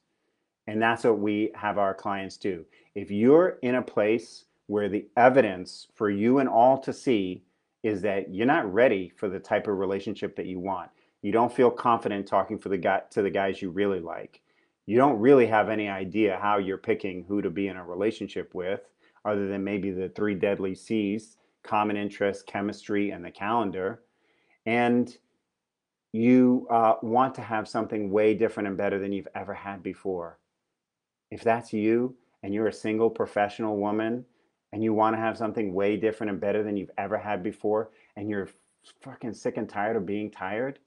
And 0.68 0.80
that's 0.80 1.02
what 1.02 1.18
we 1.18 1.50
have 1.56 1.76
our 1.76 1.92
clients 1.92 2.36
do. 2.36 2.64
If 2.96 3.10
you're 3.10 3.58
in 3.60 3.74
a 3.74 3.82
place 3.82 4.46
where 4.68 4.88
the 4.88 5.06
evidence 5.18 5.86
for 5.94 6.08
you 6.08 6.38
and 6.38 6.48
all 6.48 6.78
to 6.78 6.94
see 6.94 7.44
is 7.82 8.00
that 8.00 8.34
you're 8.34 8.46
not 8.46 8.72
ready 8.72 9.12
for 9.14 9.28
the 9.28 9.38
type 9.38 9.68
of 9.68 9.76
relationship 9.76 10.34
that 10.36 10.46
you 10.46 10.58
want, 10.58 10.90
you 11.20 11.30
don't 11.30 11.52
feel 11.52 11.70
confident 11.70 12.26
talking 12.26 12.58
for 12.58 12.70
the 12.70 12.78
guy 12.78 13.02
to 13.10 13.20
the 13.20 13.28
guys 13.28 13.60
you 13.60 13.68
really 13.68 14.00
like. 14.00 14.40
You 14.86 14.96
don't 14.96 15.18
really 15.18 15.46
have 15.46 15.68
any 15.68 15.90
idea 15.90 16.38
how 16.40 16.56
you're 16.56 16.78
picking 16.78 17.22
who 17.28 17.42
to 17.42 17.50
be 17.50 17.68
in 17.68 17.76
a 17.76 17.84
relationship 17.84 18.54
with, 18.54 18.80
other 19.26 19.46
than 19.46 19.62
maybe 19.62 19.90
the 19.90 20.08
three 20.08 20.34
deadly 20.34 20.74
C's 20.74 21.36
common 21.62 21.98
interests, 21.98 22.44
chemistry, 22.44 23.10
and 23.10 23.22
the 23.22 23.30
calendar. 23.30 24.04
And 24.64 25.14
you 26.12 26.66
uh, 26.70 26.94
want 27.02 27.34
to 27.34 27.42
have 27.42 27.68
something 27.68 28.10
way 28.10 28.32
different 28.32 28.68
and 28.68 28.76
better 28.76 28.98
than 28.98 29.12
you've 29.12 29.28
ever 29.34 29.52
had 29.52 29.82
before. 29.82 30.38
If 31.30 31.42
that's 31.42 31.74
you 31.74 32.16
and 32.46 32.54
you're 32.54 32.68
a 32.68 32.72
single 32.72 33.10
professional 33.10 33.76
woman 33.76 34.24
and 34.72 34.80
you 34.80 34.94
want 34.94 35.16
to 35.16 35.20
have 35.20 35.36
something 35.36 35.74
way 35.74 35.96
different 35.96 36.30
and 36.30 36.40
better 36.40 36.62
than 36.62 36.76
you've 36.76 36.92
ever 36.96 37.18
had 37.18 37.42
before, 37.42 37.90
and 38.14 38.30
you're 38.30 38.48
fucking 39.00 39.34
sick 39.34 39.56
and 39.56 39.68
tired 39.68 39.96
of 39.96 40.06
being 40.06 40.30
tired, 40.30 40.78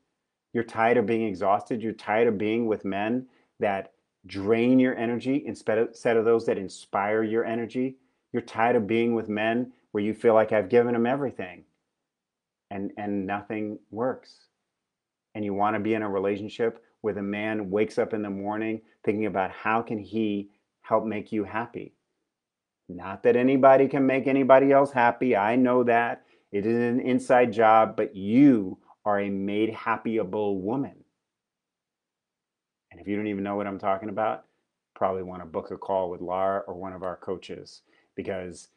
you're 0.53 0.63
tired 0.63 0.95
of 0.95 1.05
being 1.05 1.27
exhausted, 1.27 1.81
you're 1.81 1.91
tired 1.91 2.29
of 2.29 2.37
being 2.37 2.65
with 2.65 2.85
men 2.85 3.27
that 3.59 3.91
drain 4.25 4.79
your 4.79 4.95
energy 4.97 5.43
instead 5.45 5.77
of, 5.77 6.23
those 6.23 6.45
that 6.45 6.57
inspire 6.57 7.23
your 7.23 7.43
energy, 7.43 7.97
you're 8.31 8.41
tired 8.41 8.77
of 8.77 8.87
being 8.87 9.13
with 9.13 9.27
men 9.27 9.69
where 9.91 10.01
you 10.03 10.13
feel 10.13 10.35
like 10.35 10.53
I've 10.53 10.69
given 10.69 10.93
them 10.93 11.05
everything 11.05 11.65
and, 12.71 12.93
and 12.95 13.27
nothing 13.27 13.79
works. 13.91 14.45
And 15.35 15.43
you 15.43 15.53
want 15.53 15.75
to 15.75 15.81
be 15.81 15.93
in 15.93 16.03
a 16.03 16.09
relationship 16.09 16.81
where 17.01 17.13
the 17.13 17.21
man 17.21 17.69
wakes 17.69 17.97
up 17.97 18.13
in 18.13 18.21
the 18.21 18.29
morning 18.29 18.79
thinking 19.03 19.25
about 19.25 19.51
how 19.51 19.81
can 19.81 19.97
he 19.97 20.51
help 20.89 21.05
make 21.05 21.31
you 21.31 21.43
happy. 21.43 21.93
Not 22.89 23.21
that 23.21 23.35
anybody 23.35 23.87
can 23.87 24.07
make 24.07 24.25
anybody 24.25 24.71
else 24.71 24.91
happy. 24.91 25.37
I 25.37 25.55
know 25.55 25.83
that. 25.83 26.25
It 26.51 26.65
is 26.65 26.75
an 26.75 26.99
inside 26.99 27.53
job, 27.53 27.95
but 27.95 28.15
you 28.15 28.79
are 29.05 29.19
a 29.19 29.29
made 29.29 29.71
happyable 29.71 30.59
woman. 30.59 30.95
And 32.91 32.99
if 32.99 33.07
you 33.07 33.15
don't 33.15 33.27
even 33.27 33.43
know 33.43 33.55
what 33.55 33.67
I'm 33.67 33.77
talking 33.77 34.09
about, 34.09 34.45
probably 34.95 35.21
want 35.21 35.43
to 35.43 35.45
book 35.45 35.69
a 35.69 35.77
call 35.77 36.09
with 36.09 36.21
Laura 36.21 36.61
or 36.61 36.73
one 36.73 36.93
of 36.93 37.03
our 37.03 37.17
coaches 37.17 37.83
because 38.15 38.69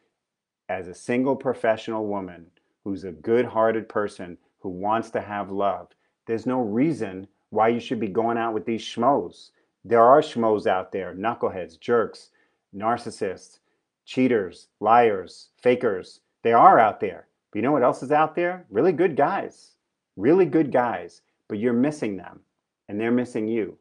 as 0.68 0.88
a 0.88 0.94
single 0.94 1.34
professional 1.34 2.06
woman 2.06 2.46
who's 2.84 3.04
a 3.04 3.12
good-hearted 3.12 3.88
person 3.88 4.36
who 4.60 4.68
wants 4.68 5.08
to 5.10 5.20
have 5.22 5.50
love, 5.50 5.88
there's 6.26 6.44
no 6.44 6.60
reason 6.60 7.26
why 7.48 7.68
you 7.68 7.80
should 7.80 7.98
be 7.98 8.08
going 8.08 8.36
out 8.36 8.52
with 8.52 8.66
these 8.66 8.84
schmoes. 8.84 9.50
There 9.84 10.02
are 10.02 10.20
schmoes 10.20 10.66
out 10.66 10.92
there, 10.92 11.14
knuckleheads, 11.14 11.78
jerks, 11.78 12.30
narcissists, 12.74 13.58
cheaters, 14.04 14.68
liars, 14.80 15.48
fakers. 15.60 16.20
They 16.42 16.52
are 16.52 16.78
out 16.78 17.00
there. 17.00 17.26
But 17.50 17.58
you 17.58 17.62
know 17.62 17.72
what 17.72 17.82
else 17.82 18.02
is 18.02 18.12
out 18.12 18.34
there? 18.34 18.64
Really 18.70 18.92
good 18.92 19.16
guys. 19.16 19.74
Really 20.16 20.46
good 20.46 20.72
guys. 20.72 21.22
But 21.48 21.58
you're 21.58 21.72
missing 21.72 22.16
them 22.16 22.40
and 22.88 23.00
they're 23.00 23.10
missing 23.10 23.48
you 23.48 23.76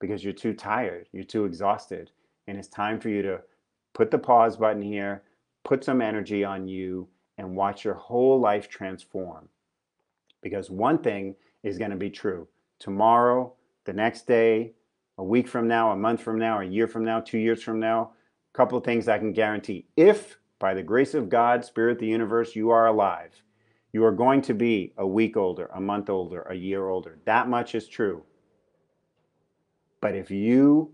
because 0.00 0.22
you're 0.22 0.32
too 0.32 0.52
tired, 0.52 1.08
you're 1.12 1.24
too 1.24 1.44
exhausted. 1.44 2.10
And 2.46 2.58
it's 2.58 2.68
time 2.68 3.00
for 3.00 3.08
you 3.08 3.22
to 3.22 3.40
put 3.94 4.10
the 4.10 4.18
pause 4.18 4.56
button 4.56 4.82
here, 4.82 5.22
put 5.64 5.84
some 5.84 6.00
energy 6.00 6.44
on 6.44 6.68
you, 6.68 7.08
and 7.36 7.56
watch 7.56 7.84
your 7.84 7.94
whole 7.94 8.40
life 8.40 8.68
transform. 8.68 9.48
Because 10.42 10.70
one 10.70 10.98
thing 10.98 11.34
is 11.62 11.78
going 11.78 11.90
to 11.90 11.96
be 11.96 12.10
true 12.10 12.46
tomorrow, 12.78 13.52
the 13.84 13.92
next 13.92 14.26
day, 14.26 14.72
a 15.18 15.24
week 15.24 15.48
from 15.48 15.68
now, 15.68 15.90
a 15.90 15.96
month 15.96 16.22
from 16.22 16.38
now, 16.38 16.60
a 16.60 16.64
year 16.64 16.86
from 16.86 17.04
now, 17.04 17.20
two 17.20 17.38
years 17.38 17.62
from 17.62 17.80
now, 17.80 18.12
a 18.54 18.56
couple 18.56 18.78
of 18.78 18.84
things 18.84 19.08
I 19.08 19.18
can 19.18 19.32
guarantee. 19.32 19.86
If, 19.96 20.38
by 20.58 20.74
the 20.74 20.82
grace 20.82 21.14
of 21.14 21.28
God, 21.28 21.64
Spirit, 21.64 21.98
the 21.98 22.06
universe, 22.06 22.54
you 22.54 22.70
are 22.70 22.86
alive, 22.86 23.42
you 23.92 24.04
are 24.04 24.12
going 24.12 24.42
to 24.42 24.54
be 24.54 24.92
a 24.96 25.06
week 25.06 25.36
older, 25.36 25.68
a 25.74 25.80
month 25.80 26.08
older, 26.08 26.42
a 26.42 26.54
year 26.54 26.88
older. 26.88 27.18
That 27.24 27.48
much 27.48 27.74
is 27.74 27.88
true. 27.88 28.22
But 30.00 30.14
if 30.14 30.30
you 30.30 30.92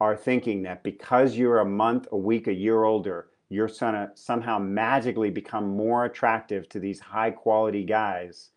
are 0.00 0.16
thinking 0.16 0.62
that 0.62 0.84
because 0.84 1.36
you're 1.36 1.58
a 1.58 1.64
month, 1.64 2.06
a 2.12 2.16
week, 2.16 2.46
a 2.46 2.54
year 2.54 2.84
older, 2.84 3.28
you're 3.48 3.70
gonna 3.80 4.10
somehow 4.14 4.58
magically 4.58 5.30
become 5.30 5.68
more 5.68 6.04
attractive 6.04 6.68
to 6.68 6.78
these 6.78 7.00
high 7.00 7.30
quality 7.30 7.84
guys, 7.84 8.50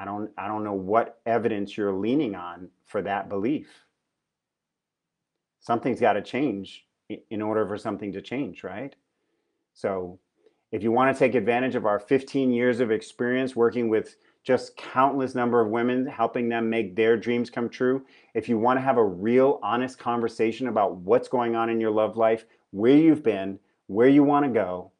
I 0.00 0.06
don't 0.06 0.30
I 0.38 0.48
don't 0.48 0.64
know 0.64 0.72
what 0.72 1.20
evidence 1.26 1.76
you're 1.76 1.92
leaning 1.92 2.34
on 2.34 2.68
for 2.86 3.02
that 3.02 3.28
belief. 3.28 3.68
Something's 5.60 6.00
got 6.00 6.14
to 6.14 6.22
change 6.22 6.86
in 7.28 7.42
order 7.42 7.66
for 7.66 7.76
something 7.76 8.10
to 8.12 8.22
change, 8.22 8.64
right? 8.64 8.96
So, 9.74 10.18
if 10.72 10.82
you 10.82 10.90
want 10.90 11.14
to 11.14 11.18
take 11.18 11.34
advantage 11.34 11.74
of 11.74 11.84
our 11.84 11.98
15 11.98 12.50
years 12.50 12.80
of 12.80 12.90
experience 12.90 13.54
working 13.54 13.90
with 13.90 14.16
just 14.42 14.74
countless 14.78 15.34
number 15.34 15.60
of 15.60 15.68
women 15.68 16.06
helping 16.06 16.48
them 16.48 16.70
make 16.70 16.96
their 16.96 17.18
dreams 17.18 17.50
come 17.50 17.68
true 17.68 18.02
if 18.32 18.48
you 18.48 18.56
want 18.56 18.78
to 18.78 18.82
have 18.82 18.96
a 18.96 19.04
real 19.04 19.60
honest 19.62 19.98
conversation 19.98 20.68
about 20.68 20.96
what's 20.96 21.28
going 21.28 21.54
on 21.54 21.68
in 21.68 21.78
your 21.78 21.90
love 21.90 22.16
life 22.16 22.46
where 22.70 22.96
you've 22.96 23.22
been 23.22 23.58
where 23.88 24.08
you 24.08 24.22
want 24.22 24.46
to 24.46 24.50
go 24.50 24.92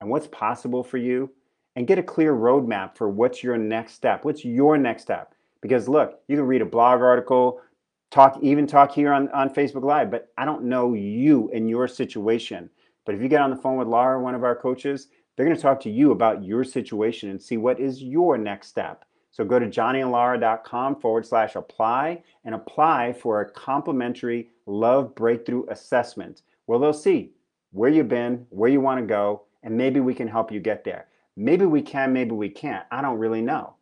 and 0.00 0.10
what's 0.10 0.26
possible 0.26 0.84
for 0.84 0.98
you 0.98 1.30
and 1.76 1.86
get 1.86 1.98
a 1.98 2.02
clear 2.02 2.34
roadmap 2.34 2.96
for 2.96 3.08
what's 3.08 3.42
your 3.42 3.56
next 3.56 3.94
step 3.94 4.24
what's 4.24 4.44
your 4.44 4.76
next 4.78 5.02
step 5.02 5.34
because 5.60 5.88
look 5.88 6.20
you 6.28 6.36
can 6.36 6.46
read 6.46 6.62
a 6.62 6.66
blog 6.66 7.00
article 7.00 7.60
talk 8.10 8.38
even 8.42 8.66
talk 8.66 8.92
here 8.92 9.12
on, 9.12 9.28
on 9.30 9.48
facebook 9.48 9.84
live 9.84 10.10
but 10.10 10.32
i 10.38 10.44
don't 10.44 10.64
know 10.64 10.94
you 10.94 11.50
and 11.54 11.68
your 11.68 11.88
situation 11.88 12.68
but 13.04 13.14
if 13.14 13.22
you 13.22 13.28
get 13.28 13.40
on 13.40 13.50
the 13.50 13.56
phone 13.56 13.76
with 13.76 13.88
laura 13.88 14.20
one 14.20 14.34
of 14.34 14.44
our 14.44 14.56
coaches 14.56 15.08
they're 15.36 15.46
going 15.46 15.56
to 15.56 15.62
talk 15.62 15.80
to 15.80 15.90
you 15.90 16.12
about 16.12 16.44
your 16.44 16.64
situation 16.64 17.30
and 17.30 17.40
see 17.40 17.56
what 17.56 17.80
is 17.80 18.02
your 18.02 18.36
next 18.36 18.68
step. 18.68 19.04
So 19.30 19.44
go 19.44 19.58
to 19.58 19.66
johnnyandlaura.com 19.66 21.00
forward 21.00 21.26
slash 21.26 21.56
apply 21.56 22.22
and 22.44 22.54
apply 22.54 23.14
for 23.14 23.40
a 23.40 23.50
complimentary 23.50 24.50
love 24.66 25.14
breakthrough 25.14 25.64
assessment 25.70 26.42
where 26.66 26.78
they'll 26.78 26.92
see 26.92 27.32
where 27.70 27.88
you've 27.88 28.08
been, 28.08 28.46
where 28.50 28.68
you 28.68 28.80
want 28.80 29.00
to 29.00 29.06
go, 29.06 29.44
and 29.62 29.74
maybe 29.74 30.00
we 30.00 30.12
can 30.12 30.28
help 30.28 30.52
you 30.52 30.60
get 30.60 30.84
there. 30.84 31.06
Maybe 31.36 31.64
we 31.64 31.82
can, 31.82 32.12
maybe 32.12 32.32
we 32.32 32.48
can't. 32.48 32.84
I 32.90 33.02
don't 33.02 33.18
really 33.18 33.42
know. 33.42 33.74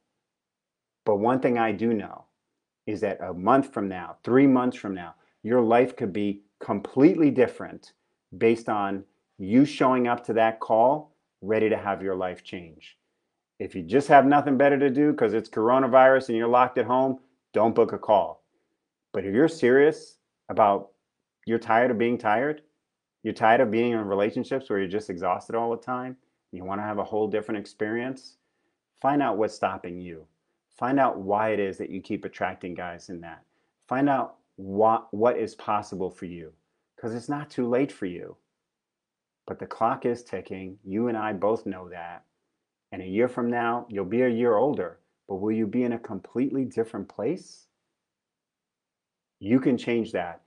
But 1.05 1.17
one 1.17 1.41
thing 1.41 1.59
I 1.59 1.73
do 1.73 1.93
know 1.93 2.25
is 2.87 3.01
that 3.01 3.21
a 3.21 3.33
month 3.33 3.73
from 3.73 3.89
now, 3.89 4.17
three 4.23 4.47
months 4.47 4.77
from 4.77 4.95
now, 4.95 5.15
your 5.43 5.61
life 5.61 5.97
could 5.97 6.13
be 6.13 6.43
completely 6.61 7.31
different 7.31 7.93
based 8.37 8.69
on 8.69 9.05
you 9.39 9.65
showing 9.65 10.07
up 10.07 10.25
to 10.27 10.33
that 10.35 10.61
call 10.61 11.15
ready 11.41 11.69
to 11.69 11.77
have 11.77 12.03
your 12.03 12.15
life 12.15 12.45
change. 12.45 12.99
If 13.59 13.75
you 13.75 13.83
just 13.83 14.09
have 14.09 14.27
nothing 14.27 14.57
better 14.57 14.79
to 14.79 14.91
do 14.91 15.13
because 15.13 15.35
it's 15.35 15.49
coronavirus 15.49 16.29
and 16.29 16.39
you're 16.39 16.49
locked 16.49 16.79
at 16.79 16.87
home, 16.87 17.19
don't 17.53 17.75
book 17.75 17.93
a 17.93 17.99
call. 17.99 18.45
But 19.13 19.25
if 19.25 19.35
you're 19.35 19.49
serious 19.49 20.19
about 20.49 20.91
you're 21.47 21.59
tired 21.59 21.91
of 21.91 21.99
being 21.99 22.19
tired, 22.19 22.63
you're 23.23 23.35
tired 23.35 23.61
of 23.61 23.71
being 23.71 23.93
in 23.93 24.01
relationships 24.01 24.69
where 24.69 24.79
you're 24.79 24.89
just 24.89 25.11
exhausted 25.11 25.55
all 25.55 25.71
the 25.71 25.77
time, 25.77 26.17
you 26.53 26.65
want 26.65 26.81
to 26.81 26.85
have 26.85 26.99
a 26.99 27.05
whole 27.05 27.29
different 27.29 27.61
experience, 27.61 28.37
find 29.01 29.23
out 29.23 29.39
what's 29.39 29.55
stopping 29.55 30.01
you. 30.01 30.27
Find 30.77 30.99
out 30.99 31.19
why 31.19 31.51
it 31.51 31.61
is 31.61 31.79
that 31.79 31.91
you 31.91 32.01
keep 32.01 32.25
attracting 32.25 32.75
guys 32.75 33.09
in 33.09 33.21
that. 33.21 33.43
Find 33.89 34.09
out 34.09 34.37
what, 34.57 35.13
what 35.13 35.39
is 35.39 35.55
possible 35.55 36.11
for 36.11 36.27
you 36.27 36.53
because 36.97 37.15
it's 37.15 37.29
not 37.29 37.49
too 37.49 37.69
late 37.69 37.91
for 37.91 38.07
you. 38.07 38.37
But 39.47 39.59
the 39.59 39.67
clock 39.67 40.05
is 40.05 40.23
ticking. 40.23 40.79
You 40.85 41.09
and 41.09 41.17
I 41.17 41.33
both 41.33 41.67
know 41.67 41.89
that. 41.89 42.25
And 42.93 43.01
a 43.01 43.07
year 43.07 43.29
from 43.29 43.51
now, 43.51 43.87
you'll 43.89 44.05
be 44.05 44.23
a 44.23 44.29
year 44.29 44.57
older, 44.57 44.99
but 45.29 45.37
will 45.37 45.53
you 45.53 45.67
be 45.67 45.85
in 45.85 45.93
a 45.93 45.99
completely 45.99 46.65
different 46.65 47.09
place? 47.09 47.67
You 49.39 49.61
can 49.61 49.79
change 49.79 50.13
that. 50.13 50.43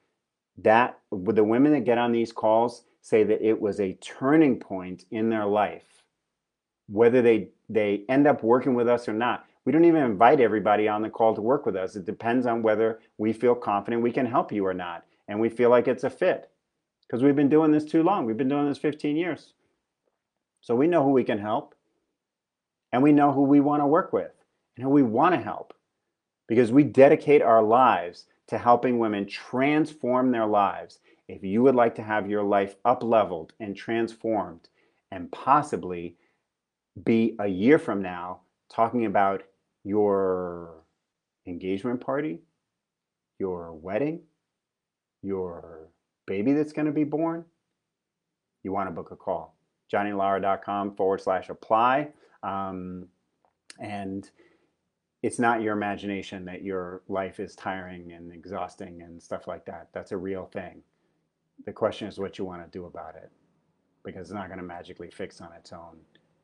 That 0.59 0.99
with 1.09 1.35
the 1.35 1.43
women 1.43 1.71
that 1.73 1.85
get 1.85 1.97
on 1.97 2.11
these 2.11 2.31
calls 2.31 2.83
say 3.03 3.23
that 3.23 3.45
it 3.45 3.61
was 3.61 3.79
a 3.79 3.93
turning 4.01 4.57
point 4.59 5.05
in 5.11 5.29
their 5.29 5.45
life. 5.45 5.83
Whether 6.87 7.21
they 7.21 7.49
they 7.69 8.03
end 8.09 8.27
up 8.27 8.43
working 8.43 8.73
with 8.73 8.87
us 8.87 9.07
or 9.07 9.13
not. 9.13 9.45
We 9.65 9.71
don't 9.71 9.85
even 9.85 10.03
invite 10.03 10.39
everybody 10.39 10.87
on 10.87 11.01
the 11.01 11.09
call 11.09 11.33
to 11.35 11.41
work 11.41 11.65
with 11.65 11.75
us. 11.75 11.95
It 11.95 12.05
depends 12.05 12.45
on 12.45 12.61
whether 12.61 12.99
we 13.17 13.31
feel 13.31 13.55
confident 13.55 14.01
we 14.01 14.11
can 14.11 14.25
help 14.25 14.51
you 14.51 14.65
or 14.65 14.73
not 14.73 15.05
and 15.27 15.39
we 15.39 15.49
feel 15.49 15.69
like 15.69 15.87
it's 15.87 16.03
a 16.03 16.09
fit 16.09 16.49
because 17.07 17.23
we've 17.23 17.35
been 17.35 17.49
doing 17.49 17.71
this 17.71 17.85
too 17.85 18.03
long. 18.03 18.25
We've 18.25 18.37
been 18.37 18.49
doing 18.49 18.67
this 18.67 18.77
15 18.77 19.15
years. 19.15 19.53
So 20.61 20.75
we 20.75 20.87
know 20.87 21.03
who 21.03 21.11
we 21.11 21.23
can 21.23 21.39
help 21.39 21.75
and 22.91 23.01
we 23.01 23.11
know 23.11 23.31
who 23.31 23.43
we 23.43 23.59
want 23.59 23.81
to 23.81 23.87
work 23.87 24.13
with 24.13 24.31
and 24.75 24.83
who 24.83 24.89
we 24.89 25.03
want 25.03 25.35
to 25.35 25.41
help 25.41 25.73
because 26.47 26.71
we 26.71 26.83
dedicate 26.83 27.41
our 27.41 27.63
lives 27.63 28.25
to 28.47 28.57
helping 28.57 28.99
women 28.99 29.25
transform 29.25 30.31
their 30.31 30.45
lives. 30.45 30.99
If 31.27 31.43
you 31.43 31.63
would 31.63 31.75
like 31.75 31.95
to 31.95 32.03
have 32.03 32.29
your 32.29 32.43
life 32.43 32.75
up 32.83 33.03
leveled 33.03 33.53
and 33.59 33.75
transformed 33.75 34.69
and 35.11 35.31
possibly 35.31 36.17
be 37.01 37.35
a 37.39 37.47
year 37.47 37.79
from 37.79 38.01
now 38.01 38.41
talking 38.69 39.05
about 39.05 39.43
your 39.83 40.83
engagement 41.47 42.01
party, 42.01 42.41
your 43.39 43.73
wedding, 43.73 44.21
your 45.21 45.89
baby 46.25 46.53
that's 46.53 46.73
going 46.73 46.85
to 46.85 46.91
be 46.91 47.03
born, 47.03 47.45
you 48.63 48.71
want 48.71 48.87
to 48.87 48.93
book 48.93 49.11
a 49.11 49.15
call. 49.15 49.55
JohnnyLaura.com 49.91 50.95
forward 50.95 51.21
slash 51.21 51.49
apply. 51.49 52.09
Um, 52.41 53.07
and 53.79 54.29
it's 55.21 55.39
not 55.39 55.61
your 55.61 55.73
imagination 55.73 56.45
that 56.45 56.63
your 56.63 57.01
life 57.07 57.39
is 57.39 57.55
tiring 57.55 58.11
and 58.11 58.31
exhausting 58.31 59.01
and 59.01 59.21
stuff 59.21 59.47
like 59.47 59.65
that. 59.65 59.89
That's 59.93 60.11
a 60.11 60.17
real 60.17 60.45
thing. 60.45 60.83
The 61.65 61.73
question 61.73 62.07
is 62.07 62.19
what 62.19 62.37
you 62.37 62.45
want 62.45 62.63
to 62.63 62.69
do 62.77 62.85
about 62.85 63.15
it. 63.15 63.29
because 64.05 64.21
it's 64.27 64.33
not 64.33 64.47
going 64.47 64.59
to 64.59 64.65
magically 64.65 65.09
fix 65.09 65.39
on 65.39 65.49
its 65.57 65.71
own. 65.71 65.97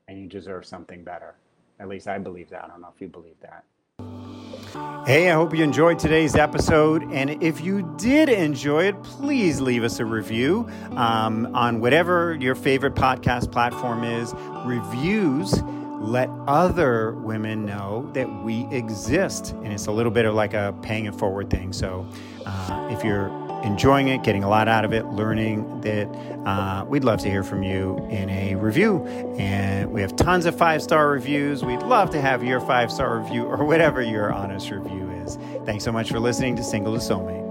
And 0.07 0.17
you 0.17 0.27
deserve 0.27 0.65
something 0.65 1.03
better. 1.03 1.35
At 1.79 1.89
least 1.89 2.07
I 2.07 2.17
believe 2.17 2.49
that. 2.51 2.63
I 2.63 2.67
don't 2.67 2.79
know 2.81 2.91
if 2.95 3.01
you 3.01 3.09
believe 3.09 3.35
that. 3.41 3.65
Hey, 5.05 5.29
I 5.29 5.33
hope 5.33 5.53
you 5.55 5.63
enjoyed 5.63 5.99
today's 5.99 6.35
episode. 6.35 7.03
And 7.11 7.43
if 7.43 7.59
you 7.61 7.93
did 7.97 8.29
enjoy 8.29 8.85
it, 8.85 9.01
please 9.03 9.59
leave 9.59 9.83
us 9.83 9.99
a 9.99 10.05
review 10.05 10.69
um, 10.95 11.53
on 11.55 11.79
whatever 11.81 12.35
your 12.39 12.55
favorite 12.55 12.95
podcast 12.95 13.51
platform 13.51 14.03
is. 14.03 14.33
Reviews 14.65 15.61
let 15.99 16.29
other 16.47 17.11
women 17.13 17.65
know 17.65 18.09
that 18.13 18.27
we 18.43 18.67
exist. 18.71 19.51
And 19.51 19.73
it's 19.73 19.87
a 19.87 19.91
little 19.91 20.11
bit 20.11 20.25
of 20.25 20.33
like 20.33 20.53
a 20.53 20.73
paying 20.81 21.05
it 21.05 21.15
forward 21.15 21.49
thing. 21.49 21.73
So 21.73 22.07
uh, 22.45 22.89
if 22.91 23.03
you're 23.03 23.29
enjoying 23.63 24.07
it, 24.07 24.23
getting 24.23 24.43
a 24.43 24.49
lot 24.49 24.67
out 24.67 24.85
of 24.85 24.93
it, 24.93 25.05
learning 25.07 25.81
that 25.81 26.07
uh, 26.45 26.85
we'd 26.85 27.03
love 27.03 27.19
to 27.19 27.29
hear 27.29 27.43
from 27.43 27.63
you 27.63 27.97
in 28.09 28.29
a 28.29 28.55
review. 28.55 29.05
And 29.37 29.91
we 29.91 30.01
have 30.01 30.15
tons 30.15 30.45
of 30.45 30.57
five 30.57 30.81
star 30.81 31.09
reviews. 31.09 31.63
We'd 31.63 31.83
love 31.83 32.09
to 32.11 32.21
have 32.21 32.43
your 32.43 32.59
five 32.61 32.91
star 32.91 33.19
review 33.19 33.43
or 33.43 33.63
whatever 33.65 34.01
your 34.01 34.31
honest 34.31 34.69
review 34.71 35.09
is. 35.25 35.37
Thanks 35.65 35.83
so 35.83 35.91
much 35.91 36.09
for 36.09 36.19
listening 36.19 36.55
to 36.57 36.63
Single 36.63 36.93
to 36.93 36.99
Soulmate. 36.99 37.48